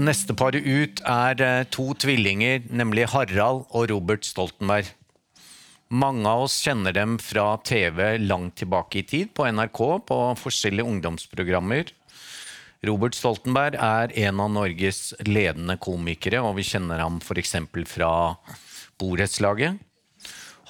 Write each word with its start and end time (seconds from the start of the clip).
neste 0.00 0.34
par 0.36 0.56
ut 0.56 1.02
er 1.06 1.42
eh, 1.44 1.66
to 1.72 1.90
tvillinger, 1.98 2.64
nemlig 2.72 3.08
Harald 3.12 3.66
og 3.68 3.90
Robert 3.92 4.26
Stoltenberg. 4.26 4.88
Mange 5.90 6.28
av 6.30 6.44
oss 6.46 6.60
kjenner 6.62 6.94
dem 6.94 7.16
fra 7.18 7.56
TV 7.66 8.18
langt 8.22 8.60
tilbake 8.60 9.00
i 9.00 9.06
tid, 9.06 9.32
på 9.34 9.48
NRK, 9.50 9.80
på 10.06 10.18
forskjellige 10.38 10.86
ungdomsprogrammer. 10.86 11.90
Robert 12.86 13.18
Stoltenberg 13.18 13.76
er 13.76 14.14
en 14.24 14.40
av 14.40 14.52
Norges 14.54 15.10
ledende 15.26 15.76
komikere, 15.82 16.40
og 16.40 16.56
vi 16.60 16.64
kjenner 16.70 17.02
ham 17.02 17.18
f.eks. 17.20 17.56
fra 17.90 18.12
Borettslaget. 19.00 19.82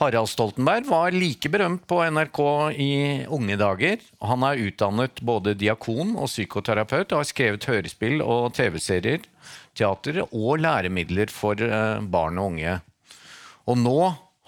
Harald 0.01 0.31
Stoltenberg 0.33 0.87
var 0.89 1.13
like 1.13 1.49
berømt 1.53 1.83
på 1.85 1.99
NRK 2.09 2.39
i 2.73 2.93
unge 3.29 3.57
dager. 3.61 3.99
Han 4.25 4.47
er 4.49 4.63
utdannet 4.65 5.21
både 5.21 5.53
diakon 5.61 6.15
og 6.17 6.31
psykoterapeut 6.31 7.13
og 7.13 7.21
har 7.21 7.29
skrevet 7.29 7.67
hørespill 7.69 8.25
og 8.25 8.55
TV-serier, 8.57 9.27
teater 9.77 10.23
og 10.25 10.63
læremidler 10.65 11.29
for 11.29 11.61
eh, 11.61 12.01
barn 12.01 12.41
og 12.41 12.55
unge. 12.55 12.79
Og 13.69 13.77
nå 13.77 13.99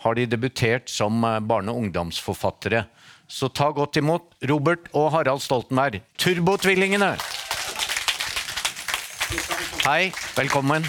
har 0.07 0.17
de 0.17 0.25
debutert 0.33 0.89
som 0.89 1.21
eh, 1.21 1.37
barne- 1.45 1.75
og 1.75 1.85
ungdomsforfattere. 1.85 2.87
Så 3.29 3.53
ta 3.53 3.69
godt 3.77 4.01
imot 4.01 4.33
Robert 4.49 4.89
og 4.97 5.11
Harald 5.13 5.45
Stoltenberg, 5.45 6.01
Turbotvillingene! 6.17 7.13
Hei, 9.85 10.13
velkommen. 10.33 10.89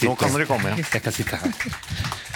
Nå 0.00 0.16
kan 0.16 0.32
dere 0.32 0.48
komme. 0.48 0.76
Jeg 0.80 1.04
kan 1.04 1.12
sitte 1.12 1.44
her. 1.44 2.28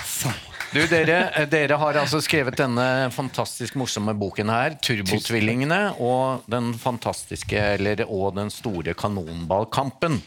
Du, 0.75 0.81
dere, 0.91 1.45
dere 1.47 1.77
har 1.79 1.97
altså 2.01 2.19
skrevet 2.19 2.57
denne 2.59 3.07
fantastisk 3.15 3.77
morsomme 3.79 4.11
boken 4.19 4.49
her, 4.51 4.75
'Turbotvillingene', 4.83 5.93
og 6.03 6.49
den 6.51 6.73
fantastiske, 6.75 7.61
eller, 7.77 8.03
og 8.09 8.35
den 8.35 8.51
store 8.51 8.97
kanonballkampen. 8.99 10.19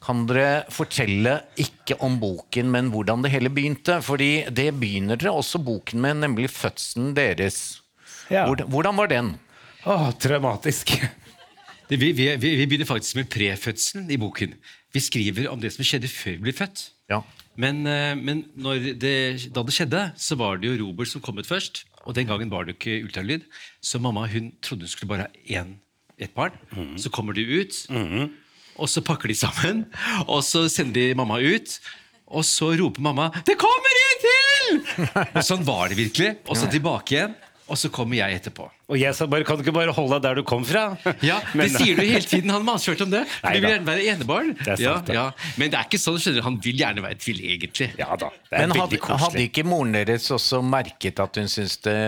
Kan 0.00 0.24
dere 0.30 0.62
fortelle 0.72 1.34
ikke 1.60 1.98
om 2.00 2.16
boken, 2.22 2.70
men 2.72 2.88
hvordan 2.94 3.26
det 3.26 3.34
hele 3.34 3.52
begynte? 3.52 3.98
Fordi 4.00 4.46
det 4.48 4.70
begynner 4.80 5.20
dere 5.20 5.36
også 5.36 5.60
boken 5.60 6.00
med, 6.00 6.22
nemlig 6.22 6.48
fødselen 6.48 7.12
deres. 7.18 7.82
Ja. 8.32 8.46
Hvordan, 8.46 8.70
hvordan 8.72 8.96
var 8.96 9.12
den? 9.12 9.34
Åh, 9.84 10.10
traumatisk. 10.16 10.94
Det, 11.90 12.00
vi, 12.00 12.14
vi, 12.16 12.30
vi 12.40 12.54
vi 12.62 12.64
begynner 12.70 12.88
faktisk 12.88 13.20
med 13.20 13.28
prefødselen 13.28 14.08
i 14.08 14.16
boken. 14.16 14.56
Vi 14.96 15.00
skriver 15.04 15.52
om 15.52 15.60
det 15.60 15.74
som 15.76 15.84
skjedde 15.84 16.08
før 16.08 16.38
vi 16.38 16.48
ble 16.48 16.56
født. 16.56 16.86
Ja. 17.12 17.20
Men, 17.58 17.82
eh, 17.90 18.14
men 18.14 18.44
når 18.54 18.94
det, 19.02 19.50
da 19.52 19.64
det 19.66 19.74
skjedde, 19.74 20.02
så 20.16 20.38
var 20.38 20.60
det 20.62 20.70
jo 20.70 20.78
Robert 20.86 21.10
som 21.10 21.22
kom 21.24 21.40
ut 21.40 21.48
først. 21.48 21.82
Og 22.06 22.14
den 22.14 22.28
gangen 22.30 22.50
var 22.52 22.64
det 22.64 22.76
ikke 22.78 23.02
ultralyd. 23.04 23.44
Så 23.82 23.98
mamma 24.00 24.26
hun 24.30 24.52
trodde 24.62 24.86
hun 24.86 24.92
skulle 24.92 25.10
bare 25.10 25.26
ha 25.26 25.60
én, 25.60 25.74
ett 26.18 26.34
barn. 26.34 26.54
Så 26.96 27.10
kommer 27.10 27.34
de 27.36 27.42
ut, 27.44 27.74
og 28.78 28.88
så 28.88 29.02
pakker 29.04 29.28
de 29.28 29.34
sammen. 29.34 29.84
Og 30.28 30.40
så 30.46 30.68
sender 30.72 31.10
de 31.10 31.18
mamma 31.18 31.40
ut. 31.42 31.80
Og 32.28 32.44
så 32.44 32.74
roper 32.76 33.00
mamma 33.00 33.30
'Det 33.44 33.56
kommer 33.56 33.94
en 34.04 34.18
til!' 34.24 35.04
Og 35.36 35.42
sånn 35.44 35.64
var 35.64 35.88
det 35.88 35.96
virkelig. 35.96 36.36
Og 36.46 36.56
så 36.56 36.68
tilbake 36.70 37.16
igjen. 37.16 37.34
Og 37.68 37.78
så 37.78 37.90
kommer 37.92 38.16
jeg 38.18 38.38
etterpå. 38.38 38.66
Og 38.88 38.96
jeg 38.96 39.12
sa 39.12 39.26
bare, 39.28 39.44
kan 39.44 39.58
du 39.58 39.62
ikke 39.64 39.74
bare 39.76 39.92
holde 39.92 40.16
deg 40.16 40.24
der 40.24 40.38
du 40.40 40.44
kom 40.48 40.64
fra? 40.64 40.84
Ja, 41.28 41.40
Men- 41.52 41.68
Det 41.68 41.82
sier 41.82 41.98
du 41.98 42.02
hele 42.02 42.24
tiden. 42.24 42.50
Han 42.54 42.64
maser 42.64 42.94
hørt 42.94 43.02
om 43.04 43.10
det. 43.12 43.24
For 43.42 43.52
du 43.52 43.60
vil 43.60 43.74
gjerne 43.74 43.88
være 43.88 44.04
enebarn. 44.14 44.54
Det 44.56 44.72
er 44.74 44.80
sant, 44.80 45.10
ja, 45.12 45.26
ja. 45.28 45.52
Men 45.60 45.72
det 45.72 45.78
er 45.80 45.88
ikke 45.90 46.00
sånn, 46.00 46.16
skjønner 46.22 46.40
du. 46.40 46.44
Han 46.46 46.58
vil 46.64 46.80
gjerne 46.80 47.04
være 47.04 47.18
tvilling, 47.20 47.50
egentlig. 47.58 47.90
Ja 48.00 48.16
da, 48.16 48.30
det 48.48 48.56
er 48.56 48.64
Men 48.64 48.76
hadde, 48.80 49.00
koselig. 49.02 49.20
hadde 49.24 49.44
ikke 49.50 49.66
moren 49.68 49.98
deres 49.98 50.30
også 50.34 50.62
merket 50.64 51.20
at 51.24 51.36
hun 51.40 51.52
syntes 51.52 51.76
det 51.84 51.98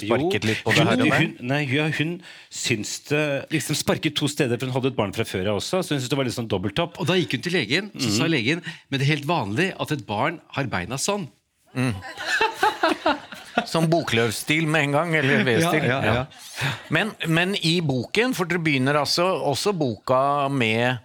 sparket 0.00 0.48
litt 0.50 0.64
på 0.66 0.74
det 0.74 0.82
hun, 0.82 0.90
her 0.90 1.04
og 1.04 1.04
der? 1.04 1.22
Hun, 1.22 1.36
nei, 1.52 1.62
ja, 1.70 1.86
hun 2.00 2.16
syntes 2.50 2.96
det 3.12 3.22
liksom 3.54 3.78
sparket 3.78 4.18
to 4.18 4.30
steder, 4.32 4.58
for 4.58 4.66
hun 4.70 4.76
hadde 4.80 4.92
et 4.94 4.98
barn 4.98 5.14
fra 5.14 5.28
før 5.28 5.52
av 5.52 5.62
også. 5.62 5.82
Så 5.82 5.94
hun 5.94 6.02
syntes 6.02 6.10
det 6.10 6.18
var 6.18 6.28
litt 6.28 6.38
sånn 6.38 6.50
dobbeltopp. 6.50 6.98
Og 7.02 7.08
da 7.08 7.18
gikk 7.20 7.38
hun 7.38 7.46
til 7.46 7.54
legen, 7.60 7.92
så 7.94 8.10
mm. 8.10 8.16
sa 8.18 8.30
legen 8.30 8.64
men 8.90 8.98
det 8.98 9.06
er 9.06 9.14
helt 9.14 9.28
vanlig 9.28 9.70
at 9.78 9.94
et 9.94 10.04
barn 10.08 10.40
har 10.56 10.70
beina 10.72 10.98
sånn. 11.00 11.28
Som 13.64 13.88
bokløvstil 13.88 14.66
med 14.68 14.88
en 14.88 14.96
gang, 14.98 15.14
eller 15.16 15.44
V-stil. 15.46 15.86
Ja, 15.88 16.00
ja, 16.04 16.14
ja. 16.20 16.72
Men, 16.92 17.14
men 17.28 17.54
i 17.56 17.78
boken, 17.84 18.34
for 18.36 18.48
dere 18.50 18.60
begynner 18.62 18.98
altså 19.00 19.24
også 19.48 19.72
boka 19.76 20.48
med 20.52 20.98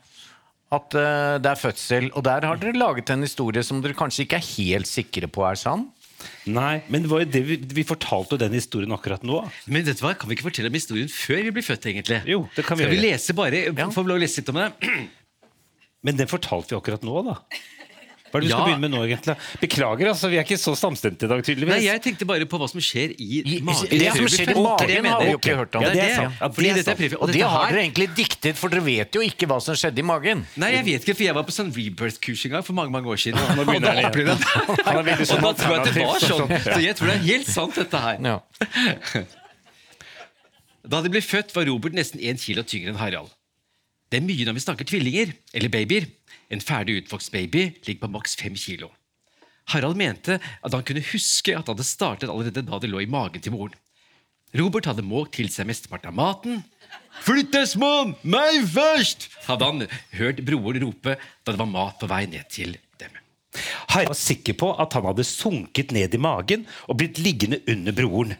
at 0.72 0.96
uh, 0.96 1.38
det 1.44 1.50
er 1.52 1.60
fødsel, 1.60 2.12
og 2.16 2.24
der 2.28 2.48
har 2.48 2.60
dere 2.60 2.78
laget 2.80 3.10
en 3.12 3.24
historie 3.26 3.64
som 3.64 3.82
dere 3.84 3.98
kanskje 3.98 4.26
ikke 4.26 4.40
er 4.40 4.48
helt 4.54 4.88
sikre 4.88 5.28
på 5.32 5.44
er 5.48 5.60
sann. 5.60 5.90
Nei, 6.46 6.84
men 6.92 7.04
det 7.04 7.10
var 7.10 7.24
jo 7.24 7.30
det 7.34 7.42
vi, 7.48 7.58
vi 7.82 7.84
fortalte 7.88 8.36
jo 8.36 8.42
den 8.44 8.54
historien 8.56 8.94
akkurat 8.94 9.24
nå. 9.26 9.42
Men 9.72 9.88
vet 9.88 10.00
du 10.00 10.06
hva, 10.06 10.14
kan 10.18 10.30
vi 10.30 10.38
ikke 10.38 10.48
fortelle 10.50 10.70
om 10.72 10.78
historien 10.78 11.10
før 11.12 11.42
vi 11.48 11.54
blir 11.56 11.66
født, 11.66 11.88
egentlig? 11.92 12.22
Jo, 12.30 12.44
det 12.56 12.66
kan 12.68 12.78
vi 12.78 12.86
Skal 12.86 12.94
vi 12.94 13.00
gjøre. 13.00 13.08
lese 13.10 13.36
bare? 13.38 13.64
Får 13.96 14.06
vi 14.06 14.12
lov 14.14 14.20
å 14.20 14.24
lese 14.24 14.42
litt 14.42 14.52
om 14.54 14.60
det? 14.62 14.70
Men 16.06 16.18
den 16.18 16.30
fortalte 16.30 16.74
vi 16.74 16.80
akkurat 16.80 17.04
nå, 17.06 17.24
da. 17.26 17.36
Hva 18.32 18.40
er 18.40 18.44
det 18.46 18.48
vi 18.48 18.54
skal 18.54 18.68
begynne 18.70 18.84
med 18.86 18.94
nå, 18.94 19.02
egentlig? 19.06 19.36
Beklager, 19.62 20.10
altså, 20.14 20.30
vi 20.32 20.38
er 20.40 20.46
ikke 20.48 20.58
så 20.62 20.74
samstemte 20.80 21.28
i 21.28 21.32
dag, 21.32 21.44
tydeligvis. 21.44 21.74
Nei, 21.76 21.82
jeg 21.90 22.02
tenkte 22.06 22.28
bare 22.30 22.48
på 22.48 22.60
hva 22.62 22.70
som 22.72 22.80
skjer 22.84 23.12
i, 23.18 23.42
I, 23.42 23.58
magen. 23.68 23.92
det 23.92 24.14
som 24.16 24.30
skjer 24.32 24.54
i 24.54 24.56
magen, 24.56 25.10
har 25.12 25.26
vi 25.26 25.34
jo 25.34 25.40
ikke 25.42 25.58
hørt 25.60 25.76
om. 25.76 25.84
Ja, 25.84 25.92
det 25.92 26.06
er 26.06 26.16
sant. 26.16 26.40
Ja, 26.40 26.52
det 26.56 26.72
er 26.72 26.86
sant. 26.88 27.18
Og 27.20 27.34
det 27.36 27.44
har 27.44 27.68
dere 27.74 27.84
egentlig 27.84 28.08
diktet, 28.18 28.56
for 28.60 28.72
dere 28.72 28.86
vet 28.88 29.20
jo 29.20 29.26
ikke 29.26 29.50
hva 29.52 29.60
som 29.64 29.76
skjedde 29.78 30.00
i 30.04 30.08
magen. 30.08 30.46
Nei, 30.62 30.72
jeg 30.78 30.88
vet 30.88 31.04
ikke, 31.06 31.18
for 31.20 31.28
jeg 31.28 31.38
var 31.38 31.48
på 31.50 31.56
sånn 31.56 31.74
rebirth-kurs 31.76 32.46
en 32.48 32.56
gang 32.56 32.66
for 32.68 32.78
mange 32.80 32.96
mange 32.96 33.12
år 33.12 33.20
siden. 33.22 33.42
og 33.42 33.60
da 33.60 33.62
opplevde 33.68 33.94
jeg 34.00 34.32
det. 34.32 34.88
Han 34.88 35.04
veldig 35.12 35.28
sånn 35.28 35.44
Og 35.44 35.46
da 35.46 35.54
tror 35.60 35.76
jeg 35.76 35.84
at 35.84 35.92
det 35.92 36.08
var 36.08 36.24
sånn. 36.24 36.48
sånn. 36.48 36.66
Så 36.72 36.80
jeg 36.88 36.98
tror 37.00 37.12
det 37.12 37.18
er 37.20 37.28
helt 37.28 37.52
sant, 37.52 37.78
dette 37.84 38.04
her. 38.08 38.26
Ja. 38.32 39.28
Da 40.92 40.98
de 41.06 41.12
ble 41.14 41.22
født, 41.22 41.52
var 41.54 41.68
Robert 41.70 41.94
nesten 41.94 42.22
én 42.26 42.40
kilo 42.42 42.64
tyngre 42.66 42.90
enn 42.96 42.98
Harald. 42.98 43.30
Det 44.12 44.20
er 44.20 44.28
mye 44.28 44.44
når 44.44 44.58
vi 44.58 44.64
snakker 44.66 44.88
tvillinger, 44.88 45.30
eller 45.56 45.72
babyer. 45.72 46.10
En 46.52 46.60
ferdig 46.64 46.98
utvokst 47.00 47.32
baby 47.32 47.70
ligger 47.86 48.02
på 48.04 48.12
maks 48.12 48.36
fem 48.36 48.58
kilo. 48.60 48.90
Harald 49.72 49.96
mente 49.96 50.36
at 50.36 50.74
han 50.76 50.84
kunne 50.84 51.04
huske 51.14 51.56
at 51.56 51.64
det 51.64 51.72
hadde 51.72 51.88
startet 51.88 52.32
allerede 52.32 52.66
da 52.68 52.80
det 52.82 52.90
lå 52.92 53.06
i 53.06 53.08
magen 53.08 53.44
til 53.44 53.56
moren. 53.56 53.78
Robert 54.58 54.90
hadde 54.90 55.06
måkt 55.08 55.38
til 55.38 55.48
seg 55.48 55.70
mesteparten 55.70 56.12
av 56.12 56.18
maten. 56.18 56.60
Flytt 57.24 57.54
deg, 57.56 57.72
mann! 57.80 58.18
Meg 58.28 58.66
først! 58.74 59.30
hadde 59.48 59.70
han 59.70 59.86
hørt 60.18 60.44
broren 60.44 60.84
rope 60.84 61.16
da 61.16 61.54
det 61.54 61.62
var 61.62 61.72
mat 61.72 62.02
på 62.02 62.10
vei 62.12 62.26
ned 62.28 62.52
til 62.52 62.76
dem. 63.00 63.16
Harald 63.94 64.12
var 64.12 64.20
sikker 64.20 64.60
på 64.60 64.74
at 64.76 64.98
han 64.98 65.08
hadde 65.08 65.28
sunket 65.28 65.96
ned 65.96 66.12
i 66.16 66.20
magen 66.20 66.68
og 66.90 67.00
blitt 67.00 67.22
liggende 67.24 67.62
under 67.72 67.96
broren. 67.96 68.36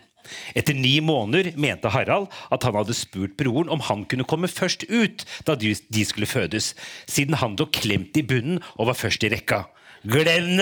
Etter 0.58 0.78
ni 0.78 0.98
måneder 1.04 1.52
mente 1.60 1.92
Harald 1.94 2.30
at 2.52 2.66
han 2.68 2.78
hadde 2.78 2.96
spurt 2.98 3.38
broren 3.40 3.72
om 3.72 3.84
han 3.88 4.06
kunne 4.10 4.28
komme 4.28 4.50
først 4.52 4.88
ut 4.90 5.26
da 5.48 5.58
de 5.58 6.06
skulle 6.06 6.30
fødes, 6.30 6.74
siden 7.10 7.40
han 7.42 7.58
lå 7.60 7.70
klemt 7.74 8.18
i 8.18 8.26
bunnen 8.26 8.62
og 8.78 8.92
var 8.92 9.00
først 9.00 9.24
i 9.28 9.32
rekka. 9.34 9.66
Glem 10.02 10.58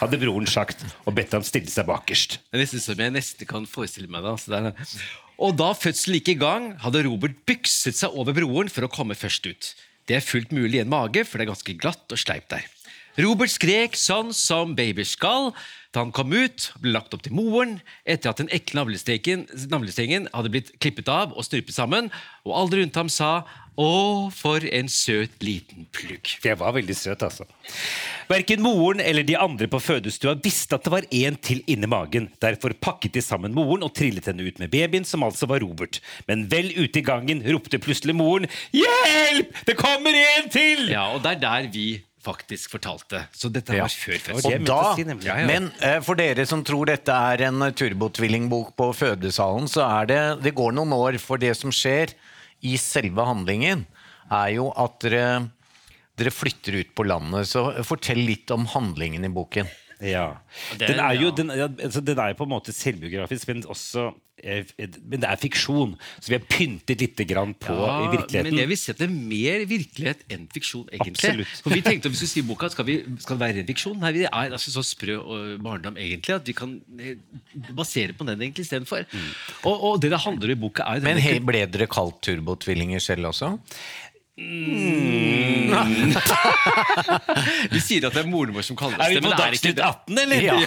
hadde 0.00 0.18
broren 0.18 0.48
sagt 0.50 0.82
og 1.04 1.14
bedt 1.14 1.34
ham 1.36 1.44
stille 1.46 1.70
seg 1.70 1.86
bakerst. 1.86 2.40
Det 2.50 2.58
er 2.58 2.64
nesten 2.64 2.82
som 2.82 2.98
jeg 2.98 3.14
nesten 3.14 3.46
kan 3.46 3.68
forestille 3.70 4.10
meg 4.10 4.26
det. 4.26 4.74
Og 5.38 5.54
da 5.58 5.72
fødselen 5.74 6.18
gikk 6.18 6.34
i 6.34 6.40
gang, 6.42 6.72
hadde 6.82 7.04
Robert 7.06 7.38
bykset 7.46 7.98
seg 7.98 8.14
over 8.14 8.34
broren 8.36 8.70
for 8.70 8.86
å 8.86 8.90
komme 8.90 9.18
først 9.18 9.46
ut. 9.46 9.74
Det 10.10 10.18
er 10.18 10.26
fullt 10.26 10.52
mulig 10.54 10.80
i 10.80 10.82
en 10.82 10.90
mage, 10.92 11.24
for 11.24 11.38
det 11.38 11.46
er 11.46 11.54
ganske 11.54 11.76
glatt 11.80 12.12
og 12.12 12.20
sleipt 12.20 12.50
der. 12.52 12.66
Robert 13.14 13.52
skrek 13.52 13.94
sånn 13.98 14.32
som 14.34 14.74
babyer 14.74 15.06
skal 15.06 15.52
da 15.94 16.02
han 16.02 16.14
kom 16.14 16.32
ut 16.34 16.70
og 16.74 16.80
ble 16.82 16.94
lagt 16.96 17.12
opp 17.14 17.22
til 17.22 17.34
moren 17.36 17.76
etter 18.02 18.32
at 18.32 18.40
den 18.40 18.50
ekle 18.54 18.82
navlestrengen 18.82 20.26
hadde 20.32 20.50
blitt 20.50 20.72
klippet 20.82 21.10
av 21.12 21.36
og 21.36 21.46
strupet 21.46 21.76
sammen, 21.76 22.10
og 22.42 22.56
alle 22.58 22.80
rundt 22.80 22.98
ham 22.98 23.12
sa 23.12 23.44
'Å, 23.74 24.30
for 24.30 24.62
en 24.62 24.86
søt 24.86 25.42
liten 25.42 25.86
plugg'. 25.90 26.38
Det 26.42 26.54
var 26.58 26.72
veldig 26.76 26.94
søt, 26.94 27.22
altså. 27.26 27.44
Verken 28.28 28.62
moren 28.62 29.00
eller 29.00 29.26
de 29.26 29.34
andre 29.34 29.66
på 29.66 29.80
fødestua 29.82 30.36
visste 30.38 30.74
at 30.74 30.84
det 30.84 30.92
var 30.92 31.02
en 31.10 31.36
til 31.36 31.62
inni 31.66 31.86
magen. 31.86 32.30
Derfor 32.40 32.70
pakket 32.70 33.14
de 33.14 33.20
sammen 33.20 33.52
moren 33.52 33.82
og 33.82 33.92
trillet 33.94 34.26
henne 34.26 34.46
ut 34.46 34.60
med 34.60 34.70
babyen, 34.70 35.04
som 35.04 35.26
altså 35.26 35.46
var 35.50 35.58
Robert. 35.58 36.00
Men 36.28 36.46
vel 36.46 36.70
ute 36.70 36.98
i 36.98 37.02
gangen 37.02 37.42
ropte 37.42 37.78
plutselig 37.78 38.14
moren 38.14 38.46
'Hjelp! 38.72 39.66
Det 39.66 39.76
kommer 39.76 40.14
en 40.14 40.50
til!' 40.50 40.90
Ja, 40.90 41.10
og 41.14 41.22
det 41.22 41.32
er 41.32 41.40
der 41.40 41.70
vi 41.72 42.04
faktisk 42.24 42.72
fortalte. 42.74 43.24
Så 43.36 43.50
dette 43.52 43.74
Ja. 43.76 43.84
var 43.84 43.92
før 43.92 44.16
Og 44.16 44.20
fødselen. 44.40 44.60
Og 44.62 44.66
da, 44.70 44.94
si 44.96 45.04
nemlig. 45.04 45.28
Ja, 45.28 45.36
ja. 45.42 45.46
Men 45.46 45.70
eh, 45.80 46.00
for 46.04 46.18
dere 46.18 46.46
som 46.48 46.64
tror 46.64 46.86
dette 46.90 47.12
er 47.12 47.44
en 47.48 47.62
eh, 47.62 47.74
turbotvillingbok 47.76 48.74
på 48.76 48.90
fødesalen, 48.96 49.68
så 49.70 49.84
er 50.00 50.06
det 50.10 50.20
Det 50.42 50.54
går 50.56 50.72
noen 50.76 50.92
år, 50.96 51.18
for 51.20 51.36
det 51.38 51.54
som 51.56 51.70
skjer 51.74 52.14
i 52.64 52.76
selve 52.80 53.24
handlingen, 53.28 53.84
er 54.32 54.48
jo 54.56 54.70
at 54.80 54.98
dere, 55.04 55.50
dere 56.16 56.30
flytter 56.32 56.80
ut 56.80 56.94
på 56.96 57.04
landet. 57.06 57.46
Så 57.50 57.66
fortell 57.84 58.22
litt 58.24 58.50
om 58.50 58.64
handlingen 58.72 59.24
i 59.24 59.28
boken. 59.28 59.68
Ja. 60.00 60.36
Den 60.78 60.98
er 60.98 61.12
jo 61.16 61.30
den, 61.30 61.50
altså, 61.50 62.00
den 62.04 62.18
er 62.18 62.34
på 62.34 62.44
en 62.44 62.50
måte 62.50 62.72
selvbiografisk, 62.74 63.46
men 63.48 63.62
også 63.70 64.08
Men 64.44 65.22
det 65.22 65.28
er 65.28 65.38
fiksjon, 65.40 65.94
så 66.18 66.32
vi 66.32 66.36
har 66.36 66.44
pyntet 66.50 67.00
litt 67.04 67.20
grann 67.30 67.54
på 67.54 67.74
i 67.74 68.08
virkeligheten. 68.12 68.50
Men 68.50 68.60
jeg 68.60 68.70
vil 68.72 68.80
si 68.80 68.90
at 68.92 69.00
det 69.00 69.06
er 69.06 69.14
mer 69.14 69.64
virkelighet 69.70 70.24
enn 70.34 70.48
fiksjon, 70.52 70.88
egentlig. 70.90 71.14
Absolutt. 71.14 71.62
For 71.64 71.76
vi 71.76 71.84
tenkte 71.86 72.10
om 72.10 72.14
vi 72.14 72.20
skulle 72.20 72.32
skrive 72.32 72.50
boka, 72.50 72.70
skal, 72.74 72.88
vi, 72.88 72.98
skal 73.22 73.38
det 73.38 73.44
være 73.44 73.62
en 73.62 73.70
fiksjon? 73.70 73.96
Nei, 74.02 74.12
vi 74.18 74.26
er 74.26 74.56
altså 74.58 74.74
så 74.74 74.84
sprø 74.84 75.18
og 75.22 75.64
barndom, 75.64 75.98
egentlig, 76.00 76.36
at 76.36 76.50
vi 76.50 76.56
kan 76.58 76.76
eh, 76.98 77.20
basere 77.72 78.16
på 78.16 78.26
den 78.28 78.42
egentlig 78.42 78.66
istedenfor. 78.66 79.06
Og, 79.62 79.74
og 79.74 80.00
det 80.02 80.12
det 80.14 80.22
handler 80.26 80.52
om 80.52 80.56
i 80.56 80.62
boka, 80.66 80.88
er 80.88 81.00
jo 81.00 81.08
Men 81.08 81.48
ble 81.48 81.66
dere 81.78 81.90
kalt 81.90 82.20
turbotvillinger 82.26 83.02
selv 83.02 83.30
også? 83.30 83.54
Vi 87.74 87.80
sier 87.82 88.06
at 88.08 88.14
det 88.14 88.22
er 88.24 88.30
moren 88.30 88.54
vår 88.54 88.64
som 88.66 88.76
kaller 88.78 88.96
oss 88.98 89.06
Er 89.06 89.10
vi 89.12 89.16
det, 89.18 89.24
på 89.24 89.30
det 89.32 89.40
Dagsnytt 89.40 89.80
18, 89.80 90.18
eller? 90.24 90.38
Ja, 90.44 90.54
ja. 90.60 90.66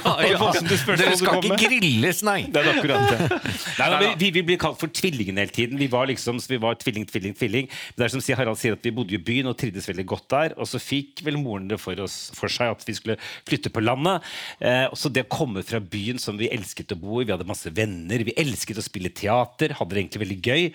Det 0.57 0.97
Dere 1.01 1.15
skal 1.19 1.47
ikke 1.47 1.69
grilles, 1.77 2.19
nei. 2.25 2.39
Det 2.53 2.59
er 2.61 2.67
akkurat 2.73 3.01
det. 3.11 3.19
Nei, 3.77 3.87
nei, 3.91 3.99
vi, 4.19 4.27
vi, 4.33 4.41
blir 4.45 4.57
kalt 4.61 4.79
for 4.81 4.89
tvillingene 4.93 5.43
hele 5.43 5.53
tiden. 5.53 5.77
Vi 5.79 5.87
var 5.91 6.07
liksom, 6.09 6.39
vi 6.49 6.57
var 6.61 6.77
tvilling, 6.81 7.05
tvilling, 7.09 7.35
tvilling. 7.37 7.65
Men 7.69 8.01
det 8.01 8.07
er 8.07 8.13
som 8.13 8.23
Harald 8.39 8.59
sier 8.59 8.77
at 8.77 8.85
Vi 8.85 8.93
bodde 8.95 9.15
i 9.15 9.21
byen 9.21 9.49
og 9.51 9.57
trivdes 9.59 9.87
veldig 9.89 10.05
godt 10.09 10.27
der. 10.33 10.55
Og 10.57 10.69
så 10.69 10.81
fikk 10.81 11.23
vel 11.27 11.37
moren 11.41 11.67
det 11.69 11.79
for, 11.81 11.99
oss, 12.03 12.17
for 12.37 12.51
seg 12.51 12.73
at 12.73 12.85
vi 12.87 12.95
skulle 12.97 13.17
flytte 13.47 13.71
på 13.73 13.83
landet. 13.83 14.25
Eh, 14.59 14.87
så 14.97 15.11
det 15.13 15.27
å 15.27 15.33
komme 15.37 15.63
fra 15.67 15.81
byen 15.83 16.21
som 16.21 16.39
vi 16.39 16.49
elsket 16.53 16.95
å 16.95 16.99
bo 16.99 17.21
i, 17.21 17.27
vi 17.27 17.35
hadde 17.35 17.47
masse 17.47 17.71
venner, 17.75 18.25
vi 18.27 18.35
elsket 18.39 18.81
å 18.81 18.85
spille 18.85 19.13
teater, 19.13 19.75
hadde 19.77 19.95
det 19.95 20.03
egentlig 20.03 20.23
veldig 20.25 20.39
gøy. 20.41 20.67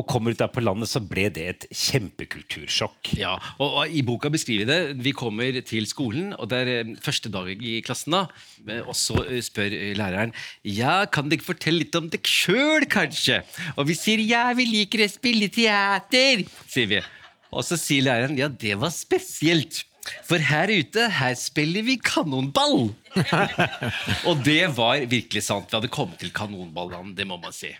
Og 0.00 0.08
kommer 0.10 0.34
ut 0.34 0.42
der 0.42 0.52
på 0.52 0.64
landet, 0.64 0.90
så 0.90 1.02
ble 1.04 1.28
det 1.34 1.46
et 1.54 1.68
kjempekultursjokk. 1.70 3.14
Ja, 3.20 3.36
og, 3.58 3.69
og 3.70 3.92
I 3.94 4.02
boka 4.06 4.30
beskriver 4.32 4.64
vi 4.64 4.70
det. 4.70 5.04
Vi 5.04 5.12
kommer 5.16 5.60
til 5.66 5.86
skolen, 5.88 6.32
og 6.36 6.50
det 6.50 6.60
er 6.62 6.70
eh, 6.80 6.94
første 7.02 7.30
dag 7.32 7.48
i 7.54 7.78
klassen. 7.86 8.16
da, 8.16 8.26
eh, 8.68 8.82
Og 8.84 8.96
så 8.98 9.22
eh, 9.26 9.40
spør 9.44 9.76
læreren 9.98 10.34
Ja, 10.64 11.04
kan 11.06 11.30
dere 11.30 11.44
fortelle 11.44 11.84
litt 11.84 11.96
om 11.98 12.10
dere 12.12 12.26
sjøl, 12.26 12.86
kanskje? 12.90 13.42
Og 13.76 13.88
vi 13.90 13.96
sier 13.98 14.22
ja, 14.24 14.48
vi 14.56 14.68
liker 14.68 15.04
å 15.06 15.10
spille 15.10 15.50
teater, 15.52 16.44
sier 16.66 16.90
vi. 16.90 17.00
Og 17.50 17.64
så 17.66 17.78
sier 17.80 18.06
læreren 18.06 18.38
ja, 18.38 18.48
det 18.48 18.76
var 18.78 18.92
spesielt. 18.94 19.84
For 20.26 20.40
her 20.42 20.70
ute, 20.72 21.06
her 21.12 21.34
spiller 21.38 21.84
vi 21.86 21.98
kanonball! 22.00 22.90
og 24.28 24.42
det 24.46 24.70
var 24.76 25.04
virkelig 25.10 25.42
sant. 25.46 25.70
Vi 25.70 25.78
hadde 25.78 25.90
kommet 25.92 26.20
til 26.22 26.32
kanonballene, 26.34 27.14
det 27.16 27.26
må 27.28 27.38
man 27.40 27.54
si. 27.54 27.72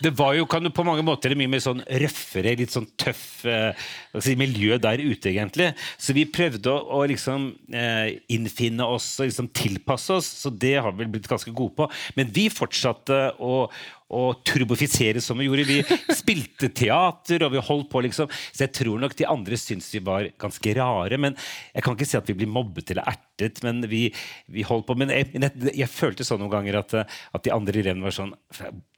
Det 0.00 0.12
var 0.16 0.34
jo 0.38 0.48
kan 0.50 0.64
du 0.64 0.72
på 0.74 0.84
mange 0.86 1.04
måter 1.06 1.34
mye 1.38 1.50
mer 1.50 1.62
sånn 1.64 1.82
røffere, 2.02 2.56
litt 2.58 2.74
sånn 2.74 2.88
tøff 3.00 3.44
eh, 3.48 3.86
si, 4.18 4.36
miljø 4.40 4.78
der 4.82 5.02
ute, 5.02 5.32
egentlig. 5.32 5.70
Så 6.00 6.16
vi 6.16 6.26
prøvde 6.30 6.72
å, 6.72 7.00
å 7.00 7.06
liksom 7.10 7.50
eh, 7.72 8.18
innfinne 8.32 8.86
oss 8.86 9.12
og 9.20 9.30
liksom 9.30 9.52
tilpasse 9.56 10.20
oss, 10.20 10.28
så 10.44 10.52
det 10.52 10.76
har 10.80 10.94
vi 10.96 11.08
blitt 11.10 11.30
ganske 11.30 11.54
gode 11.54 11.76
på. 11.80 11.88
Men 12.18 12.32
vi 12.34 12.48
fortsatte 12.52 13.22
å 13.40 13.64
å 14.10 14.32
turbofisere 14.46 15.22
som 15.22 15.38
vi 15.38 15.46
gjorde. 15.46 15.66
Vi 15.68 15.98
spilte 16.20 16.70
teater, 16.74 17.44
og 17.46 17.54
vi 17.54 17.62
holdt 17.62 17.90
på, 17.92 18.02
liksom. 18.06 18.30
Så 18.50 18.66
jeg 18.66 18.74
tror 18.80 19.00
nok 19.02 19.14
de 19.18 19.28
andre 19.30 19.58
syntes 19.60 19.90
vi 19.94 20.02
var 20.04 20.26
ganske 20.40 20.74
rare. 20.78 21.20
Men 21.20 21.36
jeg 21.74 21.86
kan 21.86 21.96
ikke 21.96 22.08
si 22.10 22.18
at 22.18 22.30
vi 22.30 22.38
blir 22.42 22.50
mobbet 22.50 22.90
eller 22.90 23.06
ertet, 23.06 23.29
men 23.66 23.82
vi, 23.90 24.06
vi 24.52 24.64
holdt 24.66 24.88
på. 24.88 24.96
Men 24.98 25.12
jeg, 25.14 25.30
jeg, 25.34 25.74
jeg 25.82 25.90
følte 25.92 26.26
sånn 26.26 26.42
noen 26.42 26.54
ganger 26.54 26.80
at, 26.82 26.96
at 27.00 27.44
de 27.46 27.54
andre 27.54 27.80
i 27.80 27.86
rennet 27.86 28.06
var 28.06 28.16
sånn 28.16 28.34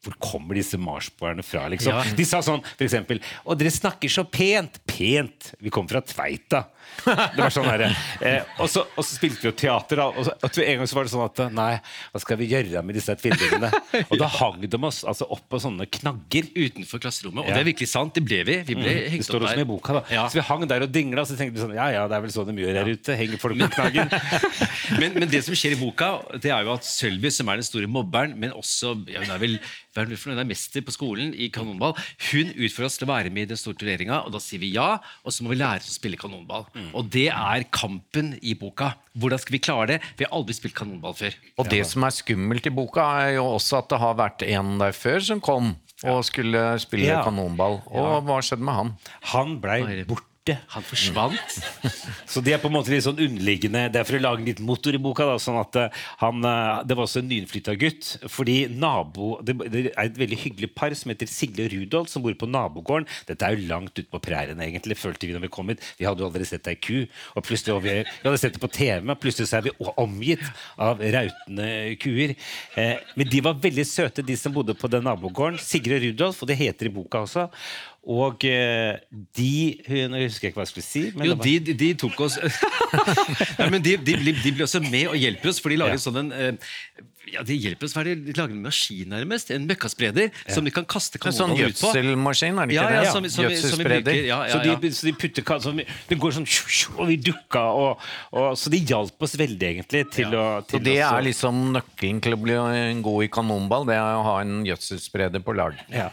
Hvor 0.03 0.17
kommer 0.19 0.59
disse 0.59 0.79
marsboerne 0.83 1.45
fra, 1.47 1.69
liksom? 1.71 1.95
Ja. 1.95 2.03
De 2.19 2.25
sa 2.27 2.41
sånn, 2.43 2.63
for 2.75 2.83
eksempel 2.89 3.21
Å, 3.47 3.55
dere 3.55 3.71
snakker 3.71 4.11
så 4.11 4.25
pent! 4.27 4.81
Pent! 4.91 5.53
Vi 5.63 5.71
kommer 5.71 5.95
fra 5.95 6.03
Tveita. 6.03 6.65
Det 7.07 7.39
var 7.41 7.53
sånn 7.55 7.65
her, 7.71 7.85
eh, 8.21 8.43
og, 8.61 8.67
så, 8.69 8.83
og 8.99 9.05
så 9.07 9.15
spilte 9.17 9.41
vi 9.41 9.49
jo 9.49 9.53
teater, 9.57 10.01
da. 10.03 10.09
Og 10.13 10.27
så, 10.27 10.35
og 10.45 10.59
en 10.61 10.81
gang 10.83 10.89
så 10.91 10.99
var 10.99 11.07
det 11.07 11.13
sånn 11.15 11.23
at 11.25 11.41
Nei, 11.55 11.71
hva 12.13 12.21
skal 12.21 12.37
vi 12.41 12.49
gjøre 12.51 12.83
med 12.85 12.99
disse 12.99 13.15
tvillingene? 13.23 13.71
Og 14.09 14.19
da 14.21 14.29
hang 14.41 14.59
de 14.67 14.81
oss 14.91 14.99
altså 15.09 15.29
opp 15.33 15.47
på 15.49 15.61
sånne 15.63 15.87
knagger. 15.89 16.51
Utenfor 16.59 17.01
klasserommet. 17.07 17.45
Og 17.47 17.49
Ja. 17.49 17.57
det 17.57 17.63
er 17.63 17.69
virkelig 17.71 17.89
sant. 17.95 18.13
Det 18.19 18.25
ble 18.27 18.43
vi. 18.49 18.59
Vi 18.69 18.77
ble 18.77 18.91
Det 18.91 19.07
hengt 19.15 19.25
står 19.29 19.39
opp 19.41 19.47
også 19.49 19.55
der. 19.55 19.63
med 19.63 19.69
i 19.69 19.73
boka, 19.73 19.97
da. 19.97 20.03
Ja. 20.13 20.27
Så 20.29 20.41
vi 20.41 20.45
hang 20.51 20.67
der 20.69 20.85
og 20.85 20.93
dingla, 20.93 21.25
og 21.25 21.31
så 21.31 21.39
tenkte 21.39 21.57
vi 21.57 21.63
sånn 21.65 21.77
Ja 21.79 21.87
ja, 21.95 22.05
det 22.11 22.19
er 22.19 22.27
vel 22.27 22.35
sånn 22.35 22.51
de 22.53 22.67
gjør 22.67 22.81
her 22.83 22.93
ute. 22.93 23.17
Henger 23.23 23.43
folk 23.47 23.63
på 23.63 23.71
knaggen. 23.79 24.13
men, 25.01 25.17
men 25.23 25.31
det 25.33 25.45
som 25.47 25.57
skjer 25.57 25.79
i 25.79 25.81
boka, 25.81 26.11
det 26.43 26.53
er 26.53 26.67
jo 26.67 26.75
at 26.77 26.87
Sølvi, 26.91 27.33
som 27.33 27.49
er 27.55 27.63
den 27.63 27.71
store 27.71 27.89
mobberen, 27.91 28.37
men 28.43 28.53
også 28.59 28.97
ja, 29.09 29.23
hun 29.25 29.33
er 29.33 29.41
vel 29.43 29.57
er 30.01 30.07
noe? 30.09 30.17
Hun 30.25 30.39
er 30.41 30.49
mester 30.49 30.81
på 30.81 30.95
skolen 30.95 31.35
i 31.37 31.51
kanonball. 31.53 31.93
Hun 32.31 32.53
utfordrer 32.57 32.87
oss 32.89 32.97
til 32.97 33.07
å 33.09 33.13
være 33.13 33.31
med 33.35 33.43
i 33.43 33.51
den 33.53 33.61
store 33.61 33.77
turneringa, 33.77 34.23
og 34.25 34.33
da 34.33 34.41
sier 34.41 34.63
vi 34.63 34.73
ja. 34.73 34.97
Og 35.27 35.33
så 35.37 35.45
må 35.45 35.53
vi 35.53 35.59
lære 35.61 35.85
oss 35.85 35.93
å 35.93 35.99
spille 36.01 36.17
kanonball. 36.17 36.65
Og 36.97 37.11
det 37.13 37.29
er 37.29 37.67
kampen 37.71 38.39
i 38.41 38.55
boka. 38.59 38.95
Hvordan 39.13 39.39
skal 39.43 39.53
vi 39.59 39.63
klare 39.69 39.87
det? 39.93 40.01
Vi 40.17 40.25
har 40.25 40.33
aldri 40.33 40.57
spilt 40.57 40.75
kanonball 40.79 41.13
før. 41.19 41.37
Og 41.61 41.69
det 41.69 41.85
som 41.91 42.03
er 42.09 42.17
skummelt 42.17 42.67
i 42.67 42.73
boka, 42.73 43.05
er 43.27 43.37
jo 43.37 43.45
også 43.59 43.83
at 43.83 43.93
det 43.93 44.01
har 44.01 44.17
vært 44.17 44.43
en 44.49 44.79
der 44.81 44.97
før 44.97 45.21
som 45.21 45.41
kom 45.45 45.75
og 46.03 46.25
skulle 46.27 46.79
spille 46.83 47.07
Ja. 47.13 47.23
kanonball. 47.23 47.83
Og 47.93 48.25
hva 48.27 48.41
skjedde 48.43 48.65
med 48.67 48.75
han? 48.75 48.95
Han 49.35 49.59
blei 49.63 50.05
borte. 50.09 50.27
Han 50.51 50.83
forsvant. 50.83 51.59
Så 52.33 52.41
det 52.43 52.57
er 52.57 52.59
på 52.59 52.67
en 52.67 52.75
måte 52.75 52.91
litt 52.91 53.05
sånn 53.05 53.21
underliggende 53.23 53.85
Det 53.95 54.01
er 54.01 54.07
for 54.09 54.19
å 54.19 54.23
lage 54.25 54.43
litt 54.43 54.59
motor 54.65 54.97
i 54.97 54.99
boka. 54.99 55.29
Da, 55.29 55.37
sånn 55.39 55.61
at 55.61 55.77
eh, 55.79 56.01
han, 56.19 56.41
eh, 56.43 56.81
Det 56.89 56.97
var 56.99 57.07
også 57.07 57.21
en 57.21 57.29
nyinnflytta 57.31 57.77
gutt. 57.79 58.09
Fordi 58.27 58.57
nabo 58.75 59.37
det, 59.47 59.55
det 59.71 59.85
er 59.93 60.09
et 60.09 60.19
veldig 60.19 60.39
hyggelig 60.43 60.73
par 60.75 60.97
som 60.99 61.13
heter 61.13 61.31
Sigle 61.31 61.69
og 61.69 61.77
Rudolf, 61.77 62.11
som 62.11 62.25
bor 62.25 62.35
på 62.35 62.49
nabogården. 62.51 63.07
Dette 63.29 63.47
er 63.47 63.55
jo 63.55 63.69
langt 63.71 63.95
ute 63.95 64.09
på 64.11 64.23
prærien, 64.25 64.59
egentlig, 64.67 64.99
følte 64.99 65.31
vi 65.31 65.37
når 65.37 65.45
vi 65.47 65.53
kom 65.55 65.71
hit. 65.71 65.87
Vi 66.01 66.09
hadde 66.09 66.25
jo 66.25 66.33
aldri 66.33 66.49
sett 66.49 66.67
ei 66.73 66.75
ku. 66.75 67.05
Og 67.37 67.47
plutselig 67.47 67.77
og 67.77 67.87
vi, 67.87 67.95
vi 68.03 68.27
hadde 68.27 68.43
sett 68.43 68.59
det 68.59 68.65
på 68.67 68.73
TV, 68.75 68.99
men 69.07 69.21
plutselig 69.23 69.47
så 69.53 69.61
er 69.61 69.69
vi 69.69 69.77
omgitt 70.03 70.43
av 70.75 71.07
rautende 71.15 71.71
kuer. 72.03 72.35
Eh, 72.75 72.99
men 73.15 73.31
de 73.31 73.47
var 73.47 73.63
veldig 73.63 73.87
søte, 73.87 74.27
de 74.27 74.41
som 74.41 74.59
bodde 74.59 74.75
på 74.75 74.91
den 74.91 75.07
nabogården. 75.07 75.63
Sigrid 75.63 76.01
og 76.01 76.07
Rudolf, 76.09 76.43
og 76.43 76.51
det 76.51 76.59
heter 76.65 76.91
i 76.91 76.95
boka 76.99 77.23
også. 77.29 77.47
Og 78.03 78.43
eh, 78.45 78.97
de 79.39 79.79
Jeg 79.87 80.09
husker 80.11 80.49
ikke 80.49 80.59
hva 80.59 80.65
jeg 80.67 80.73
skulle 80.73 80.87
si. 80.87 81.03
Men 81.15 81.29
Jo, 81.29 81.37
var, 81.39 81.45
de, 81.47 81.75
de, 81.79 81.93
tok 81.95 82.19
oss 82.27 82.39
Nei, 83.61 83.69
men 83.71 83.83
de, 83.85 83.97
de, 83.97 84.17
de 84.19 84.51
blir 84.51 84.65
også 84.67 84.81
med 84.83 85.07
og 85.13 85.17
hjelper 85.21 85.53
oss, 85.53 85.61
for 85.63 85.71
de 85.71 85.79
lager 85.79 85.95
Ja. 86.01 86.03
sånn 86.03 86.19
en 86.25 86.33
eh, 86.35 86.73
ja, 87.31 87.43
Det 87.47 87.55
hjelper 87.55 87.85
oss, 87.87 87.93
det? 87.95 88.15
De 88.27 88.33
lager 88.35 88.51
en 88.57 88.63
maskin, 88.63 89.09
nærmest. 89.09 89.51
En 89.55 89.67
møkkaspreder 89.69 90.31
som 90.51 90.65
de 90.65 90.71
kan 90.75 90.85
kaste 90.85 91.21
En 91.25 91.33
sånn 91.33 91.53
ut 91.53 91.59
på. 91.79 91.93
gjødselmaskin, 91.93 92.59
er 92.59 92.67
det 92.67 92.75
ikke 92.75 92.89
ja, 92.91 93.03
det? 93.03 93.13
som, 93.13 93.29
som, 93.31 93.51
som 93.71 93.79
vi 93.79 93.85
bruker. 93.87 94.19
Ja, 94.27 94.39
Så, 94.49 94.59
ja, 94.67 94.75
de, 94.83 94.91
så 94.91 95.07
de 95.07 95.13
putter 95.13 95.43
ka- 95.47 95.61
så 95.63 95.73
vi- 95.77 95.87
Det 96.09 96.19
går 96.19 96.33
sånn 96.33 96.49
Og 96.99 97.07
vi 97.09 97.17
dukka, 97.17 97.63
og, 97.73 98.01
og, 98.33 98.57
så 98.59 98.71
de 98.71 98.79
hjalp 98.81 99.23
oss 99.23 99.37
veldig, 99.37 99.69
egentlig, 99.71 100.11
til 100.11 100.27
å 100.35 100.65
Så 100.67 100.83
det 100.83 100.97
også. 100.99 101.19
er 101.19 101.23
liksom 101.29 101.63
nøkkelen 101.79 102.21
til 102.23 102.33
å 102.35 102.41
bli 102.43 102.59
god 103.03 103.25
i 103.25 103.29
kanonball, 103.29 103.87
det 103.87 103.95
er 103.97 104.19
å 104.19 104.23
ha 104.27 104.41
en 104.43 104.65
gjødselspreder 104.67 105.43
på 105.45 105.55
lag. 105.57 105.75
ja. 105.93 106.11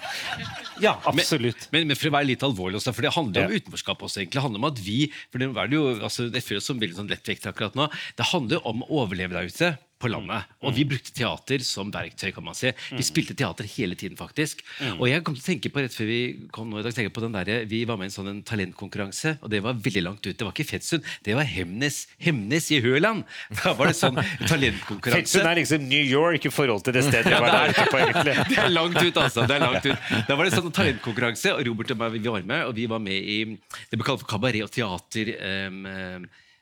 ja, 0.79 0.95
absolutt. 1.05 1.67
Men, 1.73 1.87
men 1.89 1.95
for 1.99 2.09
å 2.09 2.15
være 2.19 2.29
litt 2.31 2.43
alvorlig 2.45 2.79
også, 2.79 2.93
for 2.95 3.01
det 3.01 3.13
handler 3.15 3.45
om 3.47 3.51
Ja. 3.51 3.59
utenforskap 3.59 3.99
også. 4.05 4.21
egentlig. 4.21 4.37
Det 4.39 4.45
handler 4.45 4.59
om 4.63 4.69
at 4.71 4.79
vi, 4.79 5.11
for 5.31 5.39
det 5.39 5.49
er 5.49 5.67
jo, 5.75 5.83
altså, 5.99 6.29
det 6.31 6.43
føles 6.45 6.63
som 6.63 6.79
veldig 6.79 6.95
sånn 7.01 7.09
lettvekt 7.11 7.47
akkurat 7.49 7.75
nå, 7.75 7.89
det 8.17 8.25
handler 8.31 8.65
om 8.67 8.83
å 8.83 9.03
overleve 9.03 9.33
der 9.35 9.49
ute 9.49 9.77
på 9.99 10.09
landet. 10.11 10.47
Og 10.63 10.75
vi 10.75 10.85
brukte 10.87 11.11
teater 11.15 11.63
som 11.65 11.91
verktøy, 11.93 12.31
kan 12.35 12.45
man 12.45 12.55
si. 12.57 12.71
Vi 12.95 13.03
spilte 13.05 13.35
teater 13.37 13.67
hele 13.75 13.97
tiden, 13.99 14.17
faktisk. 14.19 14.63
Og 14.97 15.07
jeg 15.09 15.23
kom 15.27 15.35
til 15.35 15.43
å 15.43 15.47
tenke 15.49 15.71
på 15.73 15.83
rett 15.83 15.95
før 15.95 16.09
vi 16.09 16.19
kom 16.55 16.71
nå 16.71 16.79
i 16.79 16.85
dag, 16.85 16.95
tenke 16.95 17.13
på 17.15 17.23
den 17.23 17.35
der, 17.35 17.65
vi 17.69 17.83
var 17.89 17.99
med 17.99 18.07
i 18.07 18.11
en 18.11 18.15
sånn 18.15 18.41
talentkonkurranse, 18.47 19.37
og 19.43 19.51
det 19.51 19.61
var 19.65 19.77
veldig 19.77 20.05
langt 20.05 20.23
ut. 20.25 20.35
Det 20.39 20.47
var 20.47 20.55
ikke 20.55 20.67
Fetsund, 20.69 21.05
det 21.25 21.35
var 21.37 21.47
Hemnes, 21.49 22.01
Hemnes 22.21 22.71
i 22.75 22.81
Høland. 22.83 23.25
Da 23.59 23.73
var 23.75 23.91
det 23.91 23.97
sånn 23.99 24.17
talentkonkurranse. 24.47 25.19
Fetsund 25.19 25.49
er 25.51 25.59
liksom 25.59 25.87
New 25.89 26.05
York 26.05 26.47
i 26.47 26.53
forhold 26.53 26.85
til 26.87 26.95
det 26.95 27.03
stedet 27.09 27.33
jeg 27.33 27.43
var 27.43 27.53
der 27.53 27.73
ute 27.75 27.87
på, 27.91 27.99
egentlig. 27.99 28.35
Det 28.49 28.59
er 28.63 28.71
langt 28.73 28.97
ut, 28.97 29.17
altså. 29.19 29.45
det 29.47 29.55
er 29.55 29.61
langt 29.63 29.85
ut 29.85 30.11
Da 30.29 30.35
var 30.37 30.47
det 30.47 30.55
sånn 30.55 30.73
talentkonkurranse, 30.73 31.53
og 31.57 31.65
Robert 31.67 31.93
og 31.93 31.99
meg 31.99 32.15
vi 32.15 32.23
var 32.25 32.45
med. 32.53 32.65
Og 32.69 32.75
vi 32.77 32.87
var 32.89 33.03
med 33.03 33.19
i 33.19 33.39
det 33.89 33.97
ble 33.99 34.05
kalt 34.07 34.23
for 34.23 34.29
kabaret- 34.29 34.63
og 34.63 34.71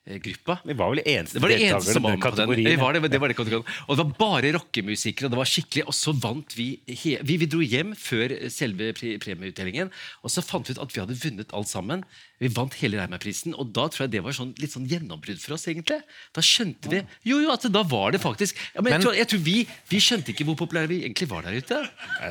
teatergruppa. 0.07 0.57
Vi 0.63 0.73
var 0.73 0.89
vel 0.93 1.01
eneste 1.05 1.37
Det 1.37 1.41
var 1.41 1.49
det 1.49 1.61
eneste 1.61 1.93
som 1.93 2.03
var 2.03 2.15
med 2.15 2.21
på 2.21 2.29
den. 2.29 2.35
kategorien. 2.37 2.69
Det 2.69 2.77
var 2.79 2.93
det, 2.93 3.11
det 3.11 3.19
var 3.19 3.27
det. 3.27 3.63
Og 3.87 3.97
det 3.97 4.03
var 4.03 4.13
bare 4.17 4.53
rockemusikere, 4.53 5.25
og 5.25 5.31
det 5.31 5.37
var 5.37 5.45
skikkelig. 5.45 5.87
Og 5.87 5.93
så 5.93 6.13
vant 6.13 6.57
vi 6.57 6.79
vi, 6.87 7.37
vi 7.37 7.45
dro 7.45 7.59
hjem 7.61 7.95
før 7.95 8.49
selve 8.49 8.93
premieutdelingen, 8.93 9.91
og 10.23 10.31
så 10.31 10.41
fant 10.41 10.67
vi 10.67 10.75
ut 10.75 10.81
at 10.81 10.95
vi 10.95 11.03
hadde 11.03 11.19
vunnet 11.23 11.53
alt 11.53 11.67
sammen. 11.67 12.03
Vi 12.37 12.49
vant 12.53 12.73
hele 12.77 12.99
Reima-prisen, 13.01 13.55
og 13.57 13.71
da 13.73 13.87
tror 13.89 14.05
jeg 14.05 14.11
det 14.13 14.19
var 14.21 14.35
sånn, 14.37 14.51
litt 14.61 14.69
sånn 14.69 14.85
gjennombrudd 14.85 15.39
for 15.41 15.55
oss, 15.55 15.65
egentlig. 15.65 16.03
Da 16.35 16.43
skjønte 16.45 16.91
vi 16.91 17.01
Jo, 17.25 17.39
jo, 17.41 17.49
at 17.49 17.65
da 17.73 17.81
var 17.81 18.13
det 18.13 18.21
faktisk 18.21 18.59
ja, 18.75 18.83
men, 18.83 18.93
jeg 18.93 19.01
tror, 19.01 19.15
jeg 19.17 19.29
tror 19.31 19.41
vi, 19.41 19.55
vi 19.89 20.01
skjønte 20.03 20.33
ikke 20.33 20.45
hvor 20.45 20.57
populære 20.59 20.91
vi 20.91 20.99
egentlig 21.01 21.27
var 21.31 21.47
der 21.47 21.57
ute. 21.57 21.79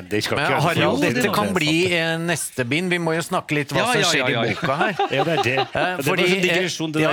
Det 0.07 0.21
skal 0.23 0.39
Men 0.39 0.45
ikke 0.45 0.53
være 0.53 0.61
så 0.61 0.67
Harald, 0.67 1.03
dette 1.03 1.25
Det 1.27 1.33
kan 1.35 1.51
bli 1.55 1.75
eh, 1.91 2.13
neste 2.23 2.63
bind. 2.67 2.91
Vi 2.93 3.01
må 3.03 3.17
jo 3.17 3.25
snakke 3.25 3.59
litt 3.59 3.73
hva 3.75 3.83
Ja, 3.83 3.89
som 3.91 4.13
skjer 4.13 4.23
ja, 4.23 4.29
ja, 4.31 4.45
i 4.47 4.53
ja. 4.53 4.55
boka 4.55 4.79
her. 4.79 5.03
Ja, 5.11 5.27
det 5.27 5.35
er 5.35 5.43
det. 5.43 5.57
Fordi, 5.67 5.83
det 5.83 5.83
var 5.83 6.07
fordi, 6.07 6.27
sånn 6.31 6.45
digresjon. 6.47 6.95
Det 6.95 7.03
ja, 7.03 7.11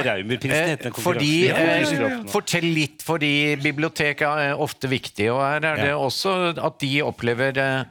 eh, 0.54 0.90
Fordi, 1.04 1.48
eh, 1.50 2.22
Fortell 2.32 2.66
litt, 2.74 3.02
fordi 3.04 3.56
bibliotek 3.62 4.22
er 4.26 4.54
ofte 4.60 4.88
viktig, 4.90 5.28
og 5.32 5.40
her 5.42 5.64
er 5.72 5.76
det 5.82 5.90
Ja. 5.92 5.98
også 5.98 6.56
at 6.58 6.78
de 6.80 7.02
opplever 7.02 7.56
eh, 7.58 7.84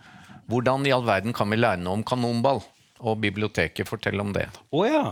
Hvordan 0.50 0.86
i 0.86 0.92
all 0.92 1.06
verden 1.08 1.34
kan 1.34 1.50
vi 1.50 1.56
lære 1.58 1.80
noe 1.80 1.94
om 2.00 2.04
kanonball? 2.04 2.62
Og 3.04 3.20
biblioteket, 3.20 3.88
fortell 3.88 4.20
om 4.20 4.32
det. 4.36 4.48
Å 4.72 4.86
ja. 4.88 5.04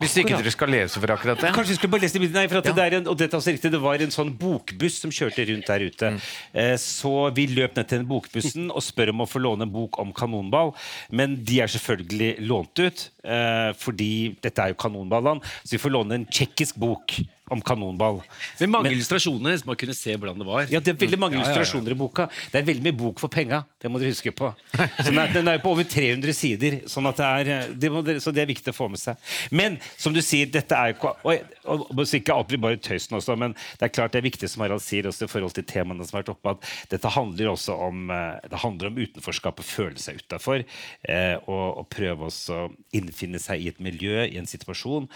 Hvis 0.00 0.16
ikke 0.20 0.36
dere 0.36 0.52
skal 0.52 0.68
lese 0.68 1.00
for 1.00 1.12
akkurat 1.14 1.40
det. 1.40 1.52
Kanskje 1.56 1.72
vi 1.72 1.78
skulle 1.78 1.92
bare 1.94 2.04
lese 2.04 2.20
det 2.20 2.32
Nei, 2.34 2.46
for 2.50 2.58
at 2.60 2.66
Ja. 2.68 2.72
det, 2.76 2.84
er 2.84 2.96
en, 2.98 3.06
og 3.08 3.16
dette 3.16 3.36
også 3.38 3.54
riktig, 3.54 3.70
det 3.72 3.80
var 3.80 4.02
en 4.04 4.12
sånn 4.12 4.32
bokbuss 4.36 5.00
som 5.00 5.10
kjørte 5.10 5.46
rundt 5.48 5.66
der 5.70 5.86
ute. 5.86 6.10
Eh, 6.52 6.76
så 6.76 7.32
vi 7.34 7.46
løp 7.46 7.76
ned 7.76 7.88
til 7.88 7.98
den 8.02 8.08
bokbussen 8.10 8.70
og 8.70 8.82
spør 8.84 9.14
om 9.14 9.24
å 9.24 9.28
få 9.30 9.40
låne 9.40 9.62
en 9.64 9.72
bok 9.72 9.98
om 10.02 10.12
kanonball. 10.12 10.74
Men 11.10 11.38
de 11.44 11.60
er 11.64 11.72
selvfølgelig 11.72 12.36
lånt 12.46 12.76
ut, 12.78 13.08
eh, 13.24 13.72
fordi 13.72 14.36
dette 14.42 14.58
er 14.62 14.74
jo 14.74 14.74
kanonballene. 14.74 15.40
Så 15.64 15.76
vi 15.78 15.78
får 15.78 15.94
låne 15.96 16.12
en 16.20 16.26
tsjekkisk 16.26 16.76
bok 16.76 17.16
om 17.50 17.60
kanonball. 17.62 18.20
Med 18.58 18.70
mange 18.72 18.90
illustrasjoner, 18.90 19.56
så 19.60 19.68
man 19.68 19.78
kunne 19.78 19.94
se 19.94 20.16
hvordan 20.16 20.40
det 20.40 20.46
var. 20.48 20.66
Ja, 20.70 20.80
Det 20.80 20.94
er 20.94 20.98
veldig 20.98 21.18
mange 21.18 21.36
ja. 21.38 21.44
illustrasjoner 21.44 21.94
i 21.94 21.98
boka. 21.98 22.26
Det 22.50 22.58
er 22.58 22.66
veldig 22.66 22.82
mye 22.88 22.96
bok 22.98 23.22
for 23.22 23.30
penga. 23.30 23.62
Det 23.78 23.90
må 23.90 24.00
dere 24.02 24.10
huske 24.14 24.32
på. 24.34 24.50
Så 24.74 25.06
den, 25.08 25.20
er, 25.22 25.30
den 25.34 25.50
er 25.52 25.60
på 25.62 25.70
over 25.70 25.86
300 25.86 26.34
sider, 26.34 26.78
sånn 26.90 27.06
at 27.06 27.20
det 27.20 27.28
er, 27.28 27.70
det 27.70 27.90
må 27.92 28.02
så 28.22 28.32
det 28.34 28.42
er 28.42 28.50
viktig 28.50 28.74
å 28.74 28.76
få 28.76 28.88
med 28.90 28.98
seg. 28.98 29.20
Men 29.54 29.78
som 29.94 30.14
du 30.14 30.18
sier, 30.24 30.50
dette 30.50 30.74
er 30.74 30.96
og, 30.96 31.22
og, 31.22 31.86
og, 31.92 32.02
Ikke 32.16 32.34
alt 32.34 32.50
blir 32.50 32.62
bare 32.62 32.80
tøysen 32.82 33.18
også, 33.18 33.36
men 33.38 33.54
det 33.78 33.88
er 33.88 33.94
klart 33.94 34.14
det 34.14 34.22
er 34.22 34.26
viktig 34.26 34.50
som 34.50 34.64
Harald 34.64 34.82
sier, 34.82 35.06
også 35.06 35.28
i 35.28 35.30
forhold 35.30 35.54
til 35.54 35.66
temaene 35.68 36.06
som 36.06 36.16
har 36.16 36.24
vært 36.24 36.34
oppe, 36.34 36.56
at 36.56 36.92
dette 36.96 37.12
handler 37.14 37.52
også 37.52 37.76
om, 37.86 38.08
eh, 38.10 38.48
det 38.50 38.62
handler 38.62 38.90
om 38.90 38.98
utenforskap 38.98 39.62
og 39.62 39.68
føle 39.68 40.02
seg 40.02 40.22
utafor. 40.22 40.64
Eh, 41.06 41.36
og, 41.46 41.82
og 41.82 41.88
prøve 41.92 42.30
å 42.30 42.60
innfinne 42.96 43.38
seg 43.42 43.62
i 43.62 43.70
et 43.70 43.82
miljø, 43.82 44.24
i 44.24 44.40
en 44.40 44.48
situasjon. 44.48 45.06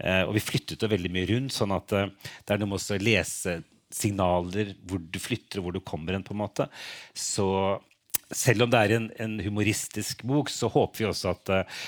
Eh, 0.00 0.22
og 0.26 0.34
vi 0.36 0.44
flyttet 0.44 0.82
jo 0.82 0.90
veldig 0.90 1.12
mye 1.12 1.28
rundt, 1.32 1.54
sånn 1.56 1.74
at 1.76 1.79
eh, 1.96 2.10
det 2.44 2.54
er 2.54 2.60
noe 2.60 2.72
med 2.72 2.80
også 2.80 2.98
å 2.98 3.04
lese 3.04 3.60
signaler 3.90 4.74
hvor 4.86 5.02
du 5.02 5.18
flytter 5.18 5.60
og 5.60 5.66
hvor 5.66 5.76
du 5.76 5.80
kommer 5.82 6.14
hen. 6.14 6.26
på 6.26 6.34
en 6.36 6.42
måte. 6.44 6.68
Så 7.14 7.48
selv 8.30 8.66
om 8.66 8.70
det 8.70 8.84
er 8.84 8.96
en, 8.96 9.08
en 9.18 9.40
humoristisk 9.42 10.22
bok, 10.28 10.52
så 10.52 10.70
håper 10.70 11.02
vi 11.02 11.08
også 11.10 11.32
at, 11.32 11.50
eh, 11.54 11.80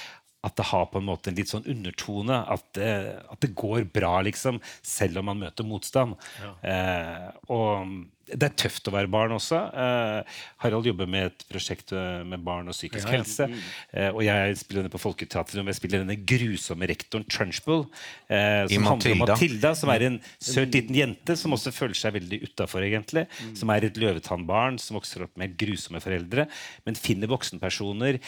at 0.43 0.57
det 0.59 0.69
har 0.73 0.89
på 0.91 0.99
en 0.99 1.07
måte 1.07 1.31
en 1.31 1.39
litt 1.39 1.53
sånn 1.53 1.69
undertone. 1.71 2.41
At 2.51 2.67
det, 2.79 2.91
at 3.31 3.45
det 3.45 3.53
går 3.59 3.87
bra, 3.95 4.17
liksom, 4.27 4.59
selv 4.83 5.23
om 5.23 5.31
man 5.31 5.45
møter 5.45 5.69
motstand. 5.69 6.19
Eh, 6.67 7.29
og 7.55 7.95
det 8.33 8.49
er 8.49 8.55
tøft 8.65 8.89
å 8.89 8.93
være 8.95 9.11
barn 9.13 9.35
også. 9.37 9.59
Eh, 9.83 10.39
Harald 10.65 10.87
jobber 10.89 11.09
med 11.11 11.29
et 11.31 11.45
prosjekt 11.51 11.93
eh, 11.97 12.23
med 12.29 12.43
barn 12.45 12.71
og 12.71 12.77
psykisk 12.77 13.05
Ja, 13.07 13.13
ja. 13.13 13.21
helse. 13.21 13.49
Eh, 13.93 14.09
og 14.11 14.23
jeg 14.25 14.59
spiller 14.61 14.83
denne 14.83 14.93
på 14.93 15.01
Folketeatret, 15.03 15.61
og 15.61 15.71
jeg 15.71 15.79
spiller 15.79 16.05
denne 16.05 16.17
grusomme 16.17 16.89
rektoren 16.91 17.27
Trunchbull. 17.29 17.85
Som 18.29 18.73
I 18.73 18.79
som 18.79 18.89
handler 18.89 19.17
om 19.17 19.23
Matilda. 19.25 19.75
Som 19.79 19.93
er 19.95 20.07
en 20.09 20.21
søt 20.39 20.73
liten 20.77 20.97
jente 20.97 21.37
som 21.39 21.57
også 21.57 21.75
føler 21.75 21.99
seg 21.99 22.17
veldig 22.17 22.41
utafor, 22.47 22.87
egentlig. 22.87 23.27
Som 23.59 23.73
er 23.75 23.89
et 23.89 24.01
løvetannbarn 24.01 24.81
som 24.83 24.99
vokser 24.99 25.27
opp 25.27 25.37
med 25.41 25.57
grusomme 25.61 26.01
foreldre, 26.03 26.49
men 26.87 26.99
finner 26.99 27.31
voksenpersoner 27.33 28.19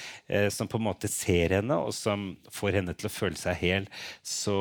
som 0.53 0.69
på 0.71 0.81
en 0.81 0.87
måte 0.87 1.11
ser 1.11 1.57
henne, 1.59 1.79
og 1.81 1.95
som 1.97 2.33
får 2.53 2.81
henne 2.81 2.95
til 2.99 3.09
å 3.09 3.13
føle 3.13 3.39
seg 3.41 3.59
hel. 3.63 3.89
Så 4.25 4.57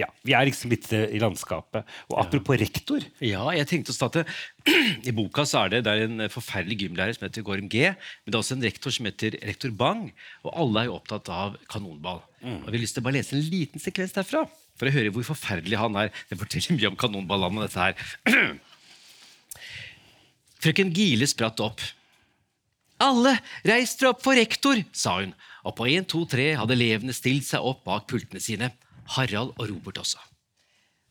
ja, 0.00 0.08
vi 0.24 0.34
er 0.36 0.46
liksom 0.48 0.72
litt 0.72 0.88
eh, 0.96 1.10
i 1.16 1.20
landskapet. 1.22 1.88
Og 2.10 2.18
apropos 2.22 2.58
rektor 2.60 3.04
Ja, 3.22 3.44
jeg 3.56 3.68
tenkte 3.70 3.92
å 3.92 3.96
starte 3.96 4.24
I 5.08 5.14
boka 5.16 5.44
så 5.48 5.64
er 5.64 5.74
det, 5.74 5.82
det 5.86 5.94
er 5.94 6.04
en 6.06 6.26
forferdelig 6.32 6.80
gymlærer 6.84 7.16
som 7.16 7.26
heter 7.26 7.44
Gorm 7.46 7.68
G. 7.72 7.92
Men 7.92 8.32
det 8.32 8.36
er 8.36 8.40
også 8.42 8.56
en 8.58 8.66
rektor 8.66 8.94
som 8.94 9.08
heter 9.08 9.36
rektor 9.42 9.74
Bang. 9.76 10.08
Og 10.46 10.52
alle 10.64 10.82
er 10.82 10.90
jo 10.90 10.98
opptatt 10.98 11.30
av 11.32 11.56
kanonball. 11.72 12.22
Og 12.42 12.68
Vi 12.68 12.74
har 12.74 12.82
lyst 12.82 12.96
til 12.98 13.04
å 13.04 13.06
bare 13.06 13.20
lese 13.20 13.36
en 13.36 13.46
liten 13.46 13.82
sekvens 13.82 14.14
derfra. 14.16 14.44
For 14.80 14.88
å 14.88 14.94
høre 14.94 15.12
hvor 15.14 15.26
forferdelig 15.26 15.78
han 15.78 15.98
er. 16.00 16.12
Det 16.30 16.38
forteller 16.40 16.78
mye 16.78 16.90
om 16.90 16.98
kanonballene, 16.98 17.66
dette 17.66 17.82
her. 17.82 17.96
Frøken 20.62 20.92
Gile 20.94 21.26
spratt 21.30 21.60
opp. 21.62 21.82
Alle, 23.02 23.34
reis 23.66 23.96
dere 23.98 24.12
opp 24.12 24.22
for 24.22 24.38
rektor, 24.38 24.78
sa 24.94 25.16
hun. 25.18 25.34
Og 25.66 25.74
på 25.78 25.88
1, 25.90 26.06
2, 26.10 26.22
3 26.34 26.46
hadde 26.60 26.76
elevene 26.76 27.14
stilt 27.16 27.48
seg 27.48 27.64
opp 27.66 27.82
bak 27.86 28.06
pultene 28.10 28.42
sine. 28.42 28.70
Harald 29.16 29.54
og 29.58 29.68
Robert 29.70 29.98
også. 30.02 30.20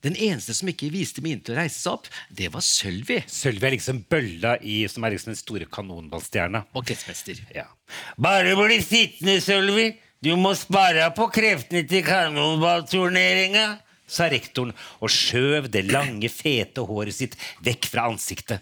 Den 0.02 0.16
eneste 0.18 0.56
som 0.58 0.70
ikke 0.72 0.90
viste 0.90 1.22
min 1.22 1.42
til 1.46 1.54
å 1.54 1.60
reise 1.60 1.78
seg 1.78 1.94
opp, 1.94 2.08
det 2.34 2.48
var 2.54 2.64
Sølvi 2.66 3.20
Sølvi 3.30 3.68
er 3.68 3.76
liksom 3.76 4.00
bølla 4.10 4.56
i, 4.66 4.80
som 4.90 5.06
er 5.06 5.14
liksom 5.14 5.34
den 5.34 5.38
store 5.38 5.68
kanonballstjerna. 5.70 6.64
og 6.74 6.88
kretsmester. 6.88 7.38
Ja. 7.54 7.68
Bare 8.18 8.56
bli 8.58 8.80
sittende, 8.82 9.38
Sølvi. 9.42 9.92
Du 10.22 10.34
må 10.38 10.54
spare 10.58 11.08
på 11.18 11.28
kreftene 11.34 11.82
til 11.90 12.04
kanonballturneringa, 12.06 13.80
sa 14.06 14.28
rektoren 14.30 14.74
og 15.02 15.10
skjøv 15.10 15.70
det 15.74 15.88
lange, 15.90 16.30
fete 16.30 16.84
håret 16.86 17.16
sitt 17.16 17.38
vekk 17.66 17.88
fra 17.90 18.10
ansiktet. 18.10 18.62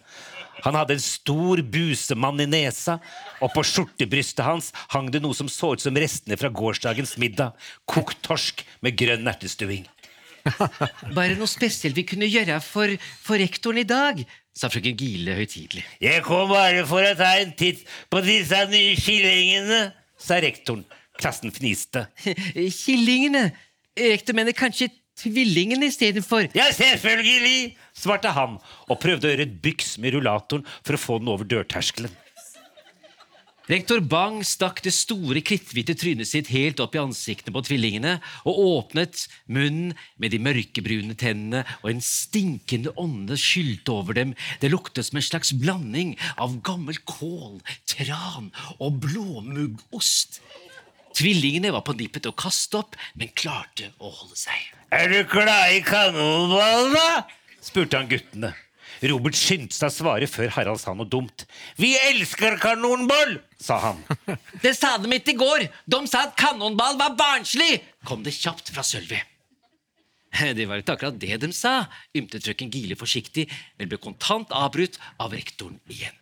Han 0.66 0.78
hadde 0.78 0.98
en 0.98 1.04
stor 1.04 1.62
busemann 1.64 2.42
i 2.44 2.48
nesa, 2.50 2.98
og 3.44 3.54
på 3.56 3.64
skjortebrystet 3.68 4.46
hans 4.46 4.72
hang 4.94 5.10
det 5.14 5.22
noe 5.24 5.38
som 5.38 5.50
så 5.52 5.74
ut 5.76 5.84
som 5.84 5.98
restene 6.00 6.38
fra 6.40 6.52
gårsdagens 6.54 7.16
middag. 7.22 7.56
Kokt 7.90 8.22
torsk 8.26 8.66
med 8.86 8.98
grønn 9.00 9.30
ertestuing. 9.30 9.88
Bare 11.18 11.36
noe 11.38 11.50
spesielt 11.50 11.98
vi 11.98 12.06
kunne 12.08 12.30
gjøre 12.30 12.60
for, 12.64 12.94
for 13.24 13.42
rektoren 13.42 13.82
i 13.84 13.88
dag, 13.88 14.22
sa 14.56 14.70
frøken 14.72 14.98
Gile 15.00 15.38
høytidelig. 15.38 15.86
Jeg 16.04 16.24
kom 16.26 16.50
bare 16.52 16.84
for 16.88 17.06
å 17.06 17.16
ta 17.16 17.30
en 17.40 17.54
titt 17.56 17.86
på 18.12 18.20
disse 18.26 18.60
nye 18.72 18.96
killingene, 19.00 19.82
sa 20.20 20.40
rektoren. 20.44 20.84
Klassen 21.20 21.52
fniste. 21.52 22.06
Killingene! 22.84 23.50
Rektor 24.00 24.36
mener 24.38 24.56
kanskje 24.56 24.88
tvillingene 25.20 25.90
istedenfor. 25.92 26.50
Ja, 26.58 26.70
selvfølgelig, 26.76 27.76
svarte 27.98 28.34
han 28.36 28.58
og 28.88 29.02
prøvde 29.04 29.30
å 29.30 29.34
gjøre 29.34 29.48
et 29.50 29.60
byks 29.64 29.98
med 30.02 30.16
rullatoren 30.16 30.66
for 30.82 30.96
å 30.96 31.04
få 31.04 31.22
den 31.22 31.32
over 31.36 31.48
dørterskelen. 31.50 32.12
Rektor 33.70 34.00
Bang 34.02 34.40
stakk 34.50 34.80
det 34.82 34.96
store 34.98 35.44
kritthvite 35.46 35.94
trynet 35.94 36.26
sitt 36.26 36.48
helt 36.50 36.80
opp 36.82 36.96
i 36.98 37.02
ansiktene 37.04 37.54
på 37.54 37.62
tvillingene 37.68 38.16
og 38.50 38.62
åpnet 38.64 39.28
munnen 39.46 39.92
med 40.18 40.34
de 40.34 40.40
mørkebrune 40.42 41.14
tennene, 41.14 41.62
og 41.84 41.92
en 41.92 42.02
stinkende 42.02 42.96
ånde 42.98 43.38
skylte 43.38 43.94
over 43.94 44.18
dem. 44.18 44.34
Det 44.58 44.74
luktet 44.74 45.06
som 45.06 45.22
en 45.22 45.28
slags 45.28 45.54
blanding 45.54 46.16
av 46.42 46.58
gammel 46.66 46.98
kål, 47.06 47.62
tran 47.86 48.50
og 48.80 49.04
blåmuggost. 49.06 50.42
Tvillingene 51.20 51.74
var 51.76 51.84
på 51.84 51.98
nippet 52.00 52.24
til 52.24 52.32
å 52.32 52.40
kaste 52.40 52.80
opp, 52.80 52.96
men 53.20 53.32
klarte 53.36 53.90
å 54.00 54.08
holde 54.08 54.38
seg. 54.40 54.56
Er 54.96 55.12
du 55.12 55.20
glad 55.28 55.76
i 55.76 55.82
kanonball, 55.84 56.94
da? 56.94 57.08
spurte 57.60 58.00
han 58.00 58.08
guttene. 58.08 58.54
Robert 59.10 59.36
skyndte 59.36 59.76
seg 59.76 59.92
å 59.92 59.96
svare 59.96 60.30
før 60.32 60.54
Harald 60.56 60.80
sa 60.80 60.94
noe 60.96 61.08
dumt. 61.08 61.44
Vi 61.80 61.92
elsker 62.08 62.56
kanonball, 62.64 63.36
sa 63.60 63.82
han. 63.84 64.00
Det 64.64 64.72
sa 64.78 64.96
de 65.00 65.12
ikke 65.16 65.36
i 65.36 65.40
går! 65.40 65.68
De 65.92 66.00
sa 66.08 66.24
at 66.30 66.40
kanonball 66.40 66.96
var 67.00 67.20
barnslig! 67.20 67.82
kom 68.08 68.24
det 68.24 68.36
kjapt 68.40 68.72
fra 68.72 68.84
Sølvi. 68.88 69.20
Det 70.56 70.68
var 70.72 70.80
ikke 70.80 70.96
akkurat 70.96 71.20
det 71.20 71.36
de 71.44 71.52
sa, 71.56 71.90
ymtet 72.16 72.48
frøken 72.48 72.72
Gile 72.72 72.96
forsiktig, 73.00 73.50
men 73.76 73.92
ble 73.92 74.00
kontant 74.00 74.56
avbrutt 74.56 75.00
av 75.20 75.36
rektoren 75.36 75.80
igjen. 75.92 76.16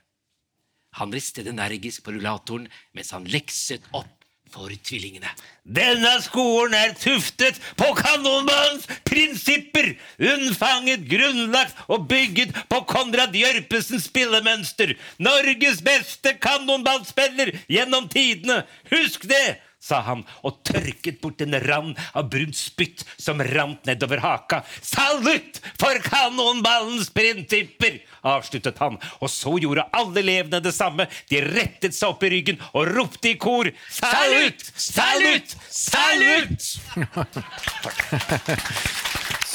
Han 0.98 1.14
ristet 1.14 1.50
energisk 1.50 2.06
på 2.06 2.16
rullatoren 2.16 2.66
mens 2.98 3.14
han 3.14 3.28
lekset 3.30 3.86
opp 3.94 4.17
for 4.54 4.72
tvillingene. 4.72 5.30
Denne 5.64 6.14
skolen 6.24 6.76
er 6.78 6.96
tuftet 6.96 7.60
på 7.80 7.90
kanonmannens 7.98 8.88
prinsipper, 9.08 9.94
unnfanget, 10.20 11.06
grunnlagt 11.12 11.78
og 11.92 12.08
bygget 12.10 12.56
på 12.72 12.82
Konrad 12.88 13.36
Jørpesens 13.36 14.08
spillemønster. 14.08 14.96
Norges 15.20 15.84
beste 15.86 16.38
kanonballspiller 16.42 17.54
gjennom 17.68 18.10
tidene. 18.14 18.64
Husk 18.92 19.28
det! 19.30 19.58
Sa 19.80 20.02
han 20.08 20.24
og 20.46 20.62
tørket 20.68 21.22
bort 21.22 21.42
en 21.46 21.56
rand 21.64 22.00
av 22.18 22.30
brunt 22.32 22.58
spytt 22.58 23.06
som 23.18 23.42
rant 23.44 23.86
nedover 23.88 24.22
haka. 24.24 24.64
Salutt 24.82 25.62
for 25.80 26.02
kanonballens 26.06 27.12
prinsipper! 27.16 28.02
avsluttet 28.28 28.80
han, 28.82 28.98
og 29.24 29.30
så 29.32 29.54
gjorde 29.62 29.86
alle 29.96 30.20
elevene 30.20 30.60
det 30.64 30.74
samme. 30.76 31.08
De 31.32 31.40
rettet 31.46 31.96
seg 31.96 32.12
opp 32.12 32.26
i 32.28 32.32
ryggen 32.34 32.60
og 32.74 32.90
ropte 32.92 33.32
i 33.32 33.38
kor. 33.40 33.70
Salutt! 33.94 34.66
Salutt! 34.76 35.56
Salutt! 35.72 36.68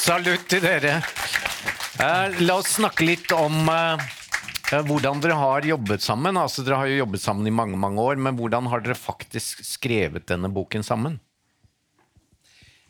Salutt 0.03 0.49
til 0.51 0.65
dere. 0.65 0.97
Eh, 2.01 2.41
la 2.43 2.57
oss 2.59 2.79
snakke 2.79 3.05
litt 3.07 3.31
om 3.37 3.69
eh, 3.69 4.01
hvordan 4.81 5.21
dere 5.21 5.37
har 5.37 5.67
jobbet 5.69 6.05
sammen. 6.05 6.39
Altså, 6.41 6.65
dere 6.65 6.81
har 6.81 6.89
jo 6.89 7.03
jobbet 7.03 7.23
sammen 7.25 7.49
i 7.49 7.55
mange 7.55 7.77
mange 7.81 8.01
år, 8.01 8.17
men 8.17 8.39
hvordan 8.39 8.71
har 8.73 8.85
dere 8.85 8.97
faktisk 8.97 9.61
skrevet 9.67 10.27
denne 10.31 10.51
boken 10.53 10.87
sammen? 10.87 11.21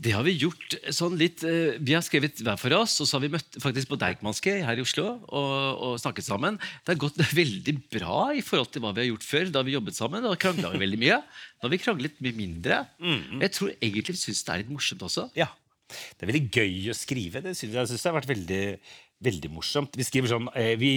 Det 0.02 0.10
har 0.16 0.24
vi 0.26 0.32
gjort 0.34 0.74
sånn 0.90 1.14
litt 1.20 1.44
eh, 1.46 1.76
Vi 1.78 1.94
har 1.94 2.02
skrevet 2.02 2.40
hver 2.42 2.58
for 2.58 2.74
oss, 2.74 2.96
og 3.02 3.06
så 3.06 3.16
har 3.16 3.22
vi 3.22 3.30
møtt 3.36 3.58
faktisk 3.62 3.92
på 3.92 3.98
Deichmanske 4.00 4.56
her 4.66 4.80
i 4.80 4.82
Oslo 4.82 5.04
og, 5.28 5.52
og 5.86 6.00
snakket 6.02 6.26
sammen. 6.26 6.58
Det 6.82 6.94
har 6.94 7.02
gått 7.04 7.20
veldig 7.40 7.76
bra 7.92 8.16
i 8.34 8.42
forhold 8.42 8.72
til 8.74 8.82
hva 8.82 8.94
vi 8.96 9.04
har 9.04 9.10
gjort 9.12 9.28
før. 9.28 9.52
Da 9.54 9.62
vi 9.66 9.76
jobbet 9.76 9.98
sammen, 9.98 10.24
da 10.24 10.34
krangla 10.34 10.72
vi 10.74 10.82
veldig 10.82 11.00
mye. 11.02 11.20
Nå 11.22 11.68
har 11.68 11.74
vi 11.74 11.82
kranglet 11.82 12.18
mye 12.24 12.38
mindre. 12.38 12.82
Jeg 13.44 13.54
tror 13.54 13.74
egentlig 13.78 14.16
vi 14.18 14.24
syns 14.24 14.42
det 14.42 14.54
er 14.54 14.64
litt 14.64 14.74
morsomt 14.74 15.06
også. 15.06 15.28
Ja. 15.38 15.52
Det 15.92 16.24
er 16.24 16.32
veldig 16.32 16.48
gøy 16.50 16.90
å 16.90 16.96
skrive. 16.96 17.44
Det 17.44 17.54
synes 17.54 17.70
jeg, 17.70 17.78
jeg 17.78 17.92
synes 17.92 18.02
det 18.02 18.10
har 18.10 18.18
vært 18.18 18.32
veldig, 18.32 18.62
veldig 19.24 19.50
morsomt. 19.54 19.96
Vi 19.98 20.06
skriver 20.06 20.32
sånn, 20.32 20.48
eh, 20.58 20.74
vi, 20.80 20.92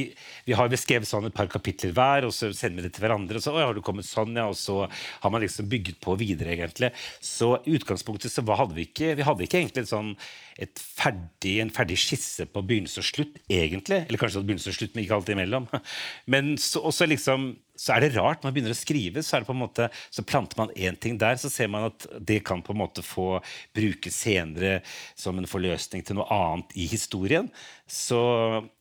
vi 0.47 0.55
har 0.57 0.71
beskrevet 0.71 1.09
sånn 1.09 1.29
et 1.29 1.35
par 1.35 1.49
kapitler 1.51 1.93
hver, 1.95 2.27
og 2.27 2.33
så 2.35 2.51
sender 2.55 2.81
vi 2.81 2.87
det 2.87 2.95
til 2.95 3.05
hverandre. 3.05 3.39
Og 3.39 3.45
så, 3.45 3.53
har 3.57 3.75
du 3.75 3.83
kommet 3.85 4.07
sånn, 4.07 4.35
ja, 4.37 4.47
og 4.51 4.57
så 4.59 4.83
har 4.87 5.33
man 5.33 5.43
liksom 5.43 5.69
bygget 5.71 5.99
på 6.03 6.17
videre, 6.19 6.55
egentlig. 6.55 6.91
Så 7.23 7.55
i 7.63 7.75
utgangspunktet 7.77 8.33
så 8.33 8.45
hadde 8.45 8.77
vi 8.77 8.87
ikke 8.89 9.15
Vi 9.17 9.25
hadde 9.25 9.45
ikke 9.45 9.59
egentlig 9.61 9.85
sånn, 9.89 10.13
et 10.61 10.79
ferdig, 10.79 11.57
en 11.61 11.73
ferdig 11.73 11.97
skisse 11.99 12.47
på 12.47 12.63
begynnelse 12.63 13.01
og 13.01 13.09
slutt, 13.09 13.39
egentlig. 13.51 14.05
Eller 14.05 14.21
kanskje 14.21 14.45
begynnelse 14.45 14.71
og 14.71 14.79
slutt, 14.79 14.95
men 14.95 15.05
ikke 15.05 15.19
alltid 15.19 15.37
imellom. 15.37 15.69
Men 16.31 16.55
så, 16.61 16.81
også 16.87 17.07
liksom 17.09 17.53
så 17.75 17.95
er 17.95 18.05
det 18.05 18.13
rart. 18.15 18.41
Når 18.41 18.49
man 18.49 18.55
begynner 18.55 18.75
å 18.75 18.77
skrive, 18.77 19.23
så, 19.23 19.35
er 19.35 19.43
det 19.43 19.49
på 19.49 19.55
en 19.55 19.61
måte, 19.61 19.89
så 20.13 20.25
planter 20.27 20.59
man 20.59 20.73
én 20.75 20.97
ting 20.99 21.19
der, 21.21 21.37
så 21.41 21.51
ser 21.51 21.69
man 21.71 21.89
at 21.89 22.07
det 22.19 22.41
kan 22.47 22.63
på 22.65 22.73
en 22.75 22.81
måte 22.81 23.03
få 23.05 23.39
brukes 23.75 24.21
senere 24.25 24.79
som 25.17 25.37
en 25.39 25.49
forløsning 25.49 26.05
til 26.05 26.19
noe 26.19 26.27
annet 26.33 26.75
i 26.79 26.87
historien. 26.91 27.49
Så 27.91 28.19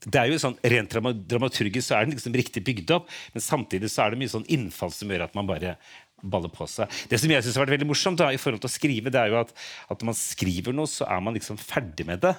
det 0.07 0.21
er 0.21 0.31
jo 0.31 0.41
sånn, 0.41 0.57
Rent 0.65 0.95
dramaturgisk 0.95 1.91
så 1.91 1.99
er 1.99 2.07
den 2.07 2.17
liksom 2.17 2.35
riktig 2.37 2.63
bygd 2.65 2.95
opp, 2.97 3.11
men 3.35 3.45
samtidig 3.45 3.91
så 3.93 4.05
er 4.05 4.15
det 4.15 4.23
mye 4.23 4.33
sånn 4.33 4.49
innfall 4.53 4.93
som 4.95 5.11
gjør 5.13 5.27
at 5.27 5.37
man 5.37 5.49
bare 5.49 5.77
baller 6.25 6.49
på 6.53 6.67
seg. 6.71 6.91
Det 7.11 7.19
som 7.21 7.33
jeg 7.33 7.45
synes 7.45 7.59
har 7.59 7.67
vært 7.67 7.75
veldig 7.77 7.89
morsomt 7.91 8.21
da, 8.21 8.31
i 8.33 8.41
forhold 8.41 8.63
til 8.65 8.71
å 8.71 8.75
skrive, 8.75 9.13
det 9.13 9.21
er 9.21 9.33
jo 9.33 9.41
at, 9.43 9.51
at 9.93 10.01
når 10.01 10.11
man 10.11 10.19
skriver 10.19 10.77
noe, 10.77 10.91
så 10.91 11.05
er 11.11 11.21
man 11.25 11.37
liksom 11.37 11.59
ferdig 11.61 12.07
med 12.09 12.23
det. 12.25 12.33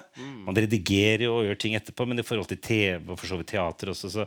Man 0.47 0.57
redigerer 0.57 1.27
og 1.29 1.45
gjør 1.45 1.59
ting 1.61 1.77
etterpå, 1.77 2.07
men 2.09 2.21
i 2.21 2.25
forhold 2.25 2.49
til 2.49 2.61
TV 2.65 3.11
og 3.13 3.19
for 3.19 3.29
så 3.29 3.39
vidt 3.39 3.53
teater 3.53 3.93
også, 3.93 4.11
så 4.15 4.25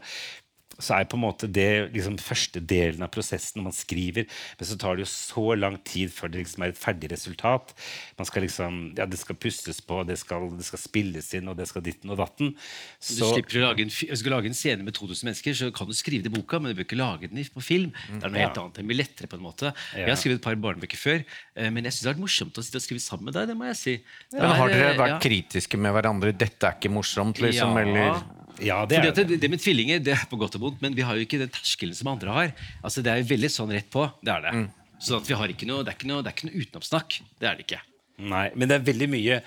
så 0.79 0.95
er 0.99 1.09
på 1.11 1.17
en 1.19 1.25
måte 1.25 1.49
det 1.51 1.91
liksom 1.93 2.19
første 2.23 2.61
delen 2.63 3.03
av 3.03 3.11
prosessen 3.11 3.59
når 3.59 3.65
man 3.69 3.75
skriver. 3.77 4.27
Men 4.59 4.69
så 4.69 4.77
tar 4.79 4.97
det 4.97 5.05
jo 5.07 5.11
så 5.11 5.45
lang 5.59 5.79
tid 5.83 6.13
før 6.15 6.31
det 6.31 6.45
liksom 6.45 6.63
er 6.63 6.73
et 6.75 6.79
ferdig 6.79 7.11
resultat. 7.11 7.75
Man 8.19 8.29
skal 8.29 8.43
liksom, 8.47 8.77
ja, 8.99 9.07
Det 9.11 9.19
skal 9.19 9.35
pusses 9.37 9.81
på, 9.83 10.05
det 10.07 10.19
skal, 10.21 10.49
det 10.57 10.65
skal 10.69 10.79
spilles 10.79 11.33
inn, 11.35 11.49
og 11.51 11.57
det 11.59 11.67
skal 11.71 11.83
ditten 11.83 12.11
og 12.15 12.19
datten. 12.21 12.55
Du 12.55 13.25
slipper 13.25 13.59
å 13.59 13.65
lage 13.69 13.83
en, 13.83 13.91
Hvis 13.91 14.11
du 14.15 14.23
skal 14.23 14.37
lage 14.37 14.47
en 14.47 14.55
scene 14.55 14.87
med 14.87 14.95
2000 14.95 15.27
mennesker, 15.29 15.55
så 15.59 15.71
kan 15.75 15.87
du 15.91 15.95
skrive 15.99 16.23
det 16.23 16.31
i 16.33 16.37
boka, 16.39 16.61
men 16.63 16.71
du 16.73 16.79
bør 16.79 16.87
ikke 16.87 17.01
lage 17.01 17.29
den 17.33 17.43
på 17.55 17.63
film. 17.65 17.91
Det 18.09 18.23
er 18.23 18.31
noe 18.31 18.39
helt 18.39 18.55
Ja. 18.57 18.63
annet. 18.63 18.75
Det 18.79 18.83
er 18.85 18.89
mye 18.89 19.01
lettere 19.03 19.27
på 19.29 19.37
en 19.37 19.43
måte. 19.43 19.75
Jeg 19.97 20.07
har 20.09 20.17
skrevet 20.17 20.39
et 20.39 20.47
par 20.47 20.55
barnebøker 20.57 20.97
før, 20.97 21.25
eh, 21.57 21.71
men 21.71 21.85
jeg 21.85 21.93
syns 21.93 22.03
det 22.03 22.09
har 22.09 22.15
vært 22.15 22.25
morsomt 22.27 22.59
å 22.59 22.63
sitte 22.63 22.77
og 22.79 22.83
skrive 22.87 23.01
sammen 23.03 23.25
med 23.27 23.35
deg. 23.35 23.49
det 23.49 23.57
må 23.57 23.67
jeg 23.67 23.77
si. 23.77 23.95
Det 24.31 24.39
Men 24.41 24.51
har 24.55 24.69
er, 24.69 24.75
dere 24.75 24.95
eh, 24.95 24.99
vært 24.99 25.09
ja. 25.09 25.19
kritiske 25.27 25.77
med 25.79 25.93
hverandre? 25.93 26.33
'Dette 26.39 26.63
er 26.67 26.75
ikke 26.79 26.93
morsomt', 26.95 27.41
liksom? 27.43 27.75
Ja. 27.75 27.83
Eller 27.83 28.23
ja, 28.65 28.81
det 28.89 28.99
Fordi 28.99 29.09
er 29.09 29.15
at 29.15 29.31
det, 29.31 29.39
det 29.43 29.51
med 29.53 29.63
tvillinger 29.63 30.01
det 30.03 30.15
er 30.17 30.25
på 30.31 30.39
godt 30.41 30.57
og 30.59 30.65
vondt, 30.65 30.81
men 30.85 30.97
vi 30.97 31.05
har 31.07 31.19
jo 31.19 31.27
ikke 31.27 31.41
den 31.41 31.53
terskelen 31.55 31.97
som 31.97 32.11
andre 32.15 32.35
har. 32.35 32.55
Altså 32.83 33.05
Det 33.05 33.13
er 33.13 33.23
jo 33.23 33.29
veldig 33.31 33.51
sånn 33.55 33.75
rett 33.75 33.91
på. 33.93 34.07
Det 34.25 34.35
er 34.35 34.47
det. 34.49 34.55
Mm. 34.57 34.67
Så 34.99 35.21
at 35.21 35.29
vi 35.29 35.37
har 35.39 35.53
ikke 35.53 35.69
noe, 35.69 35.85
det, 35.87 35.95
er 35.95 36.01
ikke 36.01 36.11
noe, 36.11 36.25
det 36.27 36.33
er 36.33 36.37
ikke 36.37 36.51
noe 36.51 36.65
utenomsnakk. 36.65 37.21
Det 37.39 37.49
er 37.49 37.59
det 37.59 37.69
ikke. 37.69 37.81
Nei, 38.19 38.49
men 38.59 38.71
det 38.71 38.81
er 38.81 38.89
veldig 38.89 39.09
mye 39.13 39.39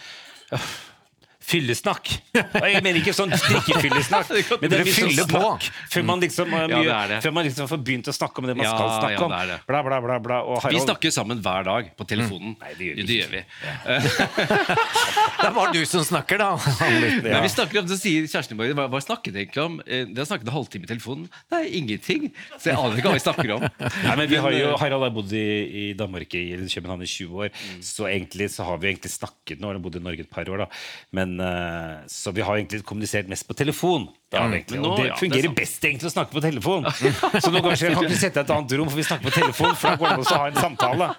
Fyllesnakk. 1.41 2.11
Og 2.37 2.67
Jeg 2.69 2.83
mener 2.85 2.99
ikke 3.01 3.13
sånn 3.17 3.31
drikkefyllesnakk. 3.33 4.29
Men 4.61 4.71
det 4.71 4.79
er 4.81 4.85
mye 4.87 4.93
sånn 4.93 5.29
snakk 5.31 5.67
før 5.91 6.05
man 6.07 6.21
liksom, 6.23 6.51
mye, 6.53 6.67
Ja, 6.69 6.81
det 6.81 6.93
er 6.95 7.13
det. 7.15 7.19
før 7.25 7.33
man 7.35 7.47
liksom 7.47 7.69
får 7.71 7.81
begynt 7.87 8.09
å 8.11 8.15
snakke 8.15 8.43
om 8.43 8.49
det 8.51 8.55
man 8.59 8.65
Ja, 8.67 8.73
skal 8.75 8.91
snakke 8.99 9.15
ja, 9.17 9.25
om. 9.25 9.33
det 9.33 9.39
er 9.41 9.51
det. 9.51 9.57
Bla, 9.67 9.81
bla, 9.87 9.99
bla, 10.05 10.19
bla, 10.21 10.41
Vi 10.69 10.83
snakker 10.85 11.09
jo 11.09 11.15
sammen 11.15 11.41
hver 11.43 11.65
dag 11.67 11.89
på 11.97 12.07
telefonen. 12.07 12.53
Nei, 12.61 12.73
det 12.77 12.91
gjør 12.91 12.95
vi 13.01 13.07
det 13.11 13.17
gjør 13.21 13.33
vi. 13.35 13.43
Det 15.41 15.49
var 15.55 15.71
du 15.73 15.79
som 15.89 16.03
snakker, 16.05 16.37
da. 16.37 16.51
Litt. 17.01 17.23
Men 17.25 17.41
vi 17.43 17.49
snakker 17.49 17.81
om, 17.81 17.87
så 17.89 17.97
sier 17.97 18.27
kjæresten 18.29 18.57
min 18.59 18.75
hva, 18.77 18.85
hva 18.91 18.99
snakket 19.01 19.33
dere 19.33 19.43
egentlig 19.47 19.63
om? 19.63 19.79
Eh, 19.85 20.03
Dere 20.11 20.21
har 20.23 20.29
snakket 20.29 20.49
en 20.51 20.53
halvtime 20.53 20.85
i 20.85 20.91
telefonen. 20.91 21.25
Nei, 21.53 21.61
ingenting. 21.81 22.27
Så 22.61 22.69
jeg 22.71 22.77
aner 22.77 22.99
ikke 22.99 23.09
hva 23.09 23.17
vi 23.17 23.23
snakker 23.23 23.53
om. 23.57 23.65
Nei, 23.81 24.15
men 24.19 24.29
vi 24.29 24.39
har 24.43 24.53
jo, 24.55 24.67
eh, 24.69 24.77
Harald 24.83 25.07
har 25.07 25.13
bodd 25.15 25.33
i, 25.37 25.43
i 25.81 25.85
Danmark 25.97 26.35
i 26.37 26.43
København 26.71 27.01
i 27.05 27.09
20 27.09 27.41
år, 27.47 27.49
så 27.85 28.05
egentlig 28.11 28.51
så 28.53 28.67
har 28.69 28.77
vi 28.81 28.91
egentlig 28.91 29.11
snakket 29.15 29.61
Nå 29.61 29.71
har 29.71 29.81
bodd 29.83 29.97
i 29.97 30.03
Norge 30.03 30.23
et 30.27 30.31
par 30.31 30.47
år, 30.49 30.63
da. 30.65 30.69
Men, 31.17 31.33
eh, 31.41 32.01
så 32.11 32.31
vi 32.35 32.43
har 32.45 32.57
egentlig 32.57 32.83
kommunisert 32.87 33.29
mest 33.31 33.47
på 33.47 33.55
telefon. 33.57 34.07
Det 34.31 34.39
har 34.39 34.53
egentlig, 34.55 34.79
nå, 34.79 34.87
og 34.87 34.99
det 34.99 35.07
ja, 35.09 35.11
det 35.11 35.19
fungerer 35.19 35.53
best 35.55 35.83
egentlig 35.83 36.07
å 36.07 36.13
snakke 36.13 36.31
på 36.37 36.41
telefon. 36.43 36.85
Så 37.43 37.51
nå 37.51 37.59
jeg 37.73 37.91
kan 37.91 38.05
ikke 38.05 38.15
sette 38.15 38.37
deg 38.37 38.45
et 38.45 38.53
annet 38.55 38.75
rom, 38.79 38.87
for 38.87 39.01
vi 39.01 39.03
snakker 39.03 39.27
på 39.27 39.33
telefon. 39.35 39.73
For 39.75 39.89
da 39.91 39.99
går 39.99 40.07
det 40.07 40.13
an 40.13 40.23
å 40.23 40.37
ha 40.39 40.45
en 40.47 40.59
samtale. 40.61 41.09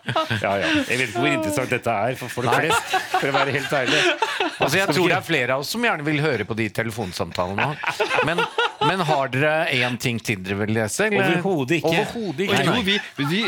Ja, 0.41 0.53
ja. 0.63 0.71
Jeg 0.89 0.97
vet 0.97 1.05
ikke 1.11 1.25
hvor 1.27 1.29
interessant 1.29 1.75
dette 1.77 1.97
er 2.07 2.17
for 2.23 2.33
folk 2.33 2.49
flest, 2.55 2.95
for 3.19 3.29
å 3.29 3.35
være 3.37 3.57
helt 3.59 3.77
ærlig. 3.83 4.01
Altså, 4.63 4.73
jeg 4.79 4.97
tror 4.97 5.13
det 5.13 5.19
er 5.19 5.27
flere 5.27 5.59
av 5.59 5.67
oss 5.67 5.75
som 5.77 5.85
gjerne 5.85 6.07
vil 6.09 6.25
høre 6.25 6.49
på 6.49 6.57
de 6.57 6.71
telefonsamtalene. 6.81 7.69
Men, 8.31 8.41
men 8.89 9.01
har 9.09 9.29
dere 9.33 9.53
én 9.77 9.99
ting 10.01 10.19
til 10.23 10.43
dere 10.43 10.59
vil 10.63 10.75
lese? 10.77 11.07
eller? 11.09 11.37
Overhodet 11.41 11.79
ikke. 11.81 11.93
Overhodet 12.03 12.45
ikke. 12.47 12.61
Jo, 12.63 12.73
Nei. 12.73 12.83
vi, 12.87 12.97
vi, 13.17 13.25
vi, 13.33 13.43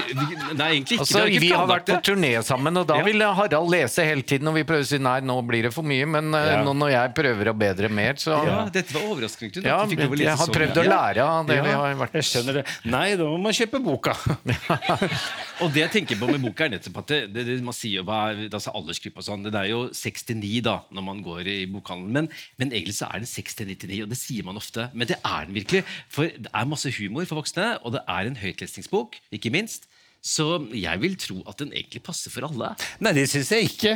nei, 0.54 0.68
egentlig 0.76 0.98
ikke. 0.98 1.06
Altså, 1.06 1.24
vi 1.24 1.35
har 1.35 1.44
vi 1.44 1.50
har 1.54 1.66
vært 1.70 1.90
på 1.92 1.98
turné 2.11 2.32
sammen, 2.46 2.76
og 2.80 2.87
da 2.88 2.98
Ja. 3.00 3.04
ville 3.06 3.28
Harald 3.38 3.70
lese 3.72 4.04
hele 4.06 4.22
tiden. 4.22 4.48
Og 4.48 4.54
vi 4.58 4.64
prøver 4.68 4.85
å 4.87 4.90
si 4.90 4.98
nei, 4.98 5.18
nå 5.20 5.37
blir 5.46 5.62
det 5.68 5.72
for 5.74 5.82
mye. 5.87 6.06
Men 6.06 6.32
eh, 6.35 6.50
Ja. 6.54 6.62
nå 6.64 6.74
når 6.76 6.90
jeg 6.94 7.14
prøver 7.14 7.50
å 7.52 7.56
bedre 7.58 7.88
mer, 7.90 8.14
så 8.20 8.37
Ja, 8.46 8.64
dette 8.72 8.92
var 8.94 9.02
overraskende. 9.11 9.64
Ja, 9.64 9.80
du 9.85 9.90
fikk 9.94 10.04
lov 10.04 10.12
å 10.12 10.18
lese 10.18 10.28
jeg 10.30 10.37
har 10.38 10.46
så 10.46 10.52
prøvd 10.54 10.80
å 10.82 10.87
lære 10.88 11.24
av 11.24 11.46
det 11.46 11.61
vi 11.64 11.70
har 11.70 11.94
vært 12.02 12.12
jeg 12.20 12.28
skjønner 12.30 12.61
det. 12.61 12.64
Nei, 12.85 13.16
da 13.16 13.24
må 13.24 13.38
man 13.48 13.52
kjøpe 13.52 13.80
boka. 13.85 14.14
Og 15.62 15.70
det 15.74 15.85
jeg 15.85 15.90
tenker 15.94 16.18
på 16.18 16.26
med 16.30 16.42
boka, 16.42 16.66
er 16.66 16.74
nettopp 16.74 16.98
at 17.04 17.11
det, 17.12 17.20
det, 17.35 17.44
det 17.48 17.58
man 17.64 17.76
sier 17.76 18.00
jo 18.00 18.04
hva 18.08 18.20
er 18.32 18.44
altså 18.48 18.72
aldersgruppe 18.74 19.22
og 19.22 19.26
sånn, 19.28 19.44
det 19.46 19.54
er 19.54 19.68
jo 19.70 19.85
69 19.94 20.61
da, 20.66 20.76
når 20.94 21.06
man 21.06 21.20
går 21.24 21.50
i 21.52 21.58
bokhandelen. 21.70 22.12
Men, 22.14 22.28
men 22.61 22.72
egentlig 22.74 22.96
så 22.98 23.08
er 23.14 23.22
det 23.24 23.30
60-99, 23.30 24.00
og 24.06 24.11
det 24.12 24.18
sier 24.18 24.46
man 24.46 24.58
ofte. 24.61 24.88
Men 24.94 25.11
det 25.11 25.18
er 25.24 25.44
den 25.48 25.54
virkelig. 25.58 25.82
For 26.12 26.28
det 26.30 26.50
er 26.52 26.68
masse 26.70 26.92
humor 26.98 27.24
for 27.28 27.40
voksne, 27.42 27.72
og 27.82 27.92
det 27.96 28.04
er 28.08 28.30
en 28.30 28.37
høytlesningsbok, 28.40 29.16
ikke 29.32 29.50
minst. 29.54 29.88
Så 30.24 30.44
jeg 30.72 30.96
vil 31.02 31.18
tro 31.20 31.42
at 31.50 31.58
den 31.60 31.68
egentlig 31.76 32.00
passer 32.06 32.32
for 32.32 32.46
alle. 32.46 32.70
Nei, 33.04 33.10
det 33.12 33.26
syns 33.28 33.50
jeg 33.52 33.66
ikke. 33.68 33.90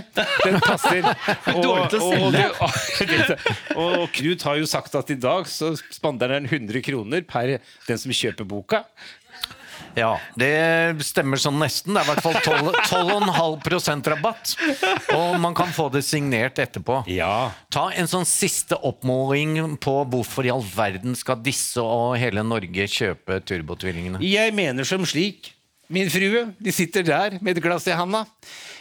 Den 0.45 0.59
passer. 0.61 1.07
Og, 1.55 1.63
og, 1.65 2.35
det- 2.35 3.39
og 3.81 4.09
Knut 4.13 4.45
har 4.45 4.59
jo 4.61 4.67
sagt 4.69 4.95
at 4.99 5.09
i 5.15 5.17
dag 5.17 5.49
så 5.49 5.71
spanderer 5.95 6.37
han 6.37 6.51
100 6.51 6.83
kroner 6.85 7.25
per 7.25 7.55
den 7.89 7.99
som 8.03 8.13
kjøper 8.13 8.45
boka. 8.45 8.83
Ja, 9.99 10.13
det 10.39 10.53
stemmer 11.07 11.41
sånn 11.41 11.59
nesten. 11.61 11.97
Det 11.97 12.03
er 12.03 12.07
i 12.07 12.11
hvert 12.13 12.25
fall 12.25 12.39
12,5% 12.87 14.11
rabatt. 14.13 14.55
Og 15.17 15.37
man 15.43 15.57
kan 15.59 15.73
få 15.75 15.89
det 15.95 16.05
signert 16.07 16.61
etterpå. 16.63 17.03
Ja. 17.11 17.51
Ta 17.75 17.89
en 17.91 18.11
sånn 18.11 18.27
siste 18.29 18.79
oppmåling 18.79 19.77
på 19.83 19.99
hvorfor 20.13 20.47
i 20.47 20.53
all 20.55 20.65
verden 20.75 21.19
skal 21.19 21.43
disse 21.43 21.83
og 21.83 22.17
hele 22.21 22.45
Norge 22.47 22.89
kjøpe 22.89 23.41
Turbotvillingene. 23.49 24.23
Jeg 24.25 24.55
mener 24.57 24.87
som 24.89 25.07
slik. 25.09 25.55
Min 25.89 26.11
frue, 26.13 26.51
de 26.61 26.73
sitter 26.73 27.03
der 27.07 27.39
med 27.41 27.57
et 27.57 27.63
glass 27.65 27.87
i 27.89 27.95
handa. 27.97 28.27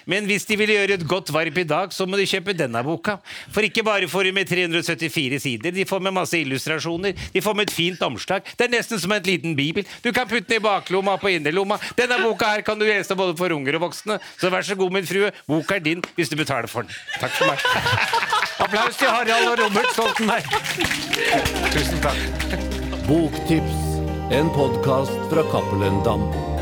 Men 0.07 0.25
hvis 0.27 0.45
de 0.47 0.55
vil 0.59 0.71
gjøre 0.71 0.95
et 0.97 1.05
godt 1.07 1.29
varp 1.35 1.57
i 1.59 1.63
dag, 1.67 1.91
så 1.95 2.03
må 2.07 2.19
de 2.19 2.25
kjøpe 2.27 2.55
denne 2.55 2.79
boka. 2.83 3.17
For 3.51 3.63
ikke 3.63 3.83
bare 3.87 4.07
får 4.11 4.27
de 4.27 4.33
med 4.35 4.47
374 4.49 5.39
sider, 5.43 5.71
de 5.75 5.85
får 5.87 6.03
med 6.03 6.15
masse 6.15 6.39
illustrasjoner, 6.39 7.15
de 7.33 7.43
får 7.43 7.55
med 7.55 7.67
et 7.67 7.75
fint 7.75 8.03
omslag. 8.07 8.43
Det 8.59 8.67
er 8.67 8.73
nesten 8.75 8.99
som 8.99 9.11
en 9.15 9.23
liten 9.23 9.55
bibel. 9.55 9.87
Du 10.03 10.11
kan 10.15 10.27
putte 10.27 10.47
den 10.47 10.59
i 10.59 10.63
baklomma 10.63 11.15
på 11.19 11.31
innerlomma. 11.35 11.79
Denne 11.99 12.19
boka 12.23 12.51
her 12.55 12.63
kan 12.67 12.79
du 12.79 12.83
lese 12.87 13.15
både 13.19 13.35
for 13.39 13.55
unger 13.55 13.79
og 13.79 13.87
voksne. 13.87 14.19
Så 14.39 14.51
vær 14.51 14.67
så 14.67 14.75
god, 14.79 14.95
min 14.95 15.07
frue, 15.07 15.31
boka 15.47 15.79
er 15.79 15.83
din 15.87 16.03
hvis 16.15 16.31
du 16.31 16.35
betaler 16.39 16.71
for 16.71 16.87
den. 16.87 16.91
Takk 17.19 17.35
for 17.39 17.51
meg. 17.51 17.63
Applaus 18.63 18.99
til 18.99 19.11
Harald 19.11 19.51
og 19.53 19.59
Robert 19.63 19.91
Stoltenberg! 19.95 20.43
Tusen 21.71 22.03
takk. 22.03 22.59
Boktips, 23.07 23.81
en 24.35 24.51
podkast 24.55 25.27
fra 25.31 25.47
Cappelen 25.51 26.03
Dam. 26.07 26.56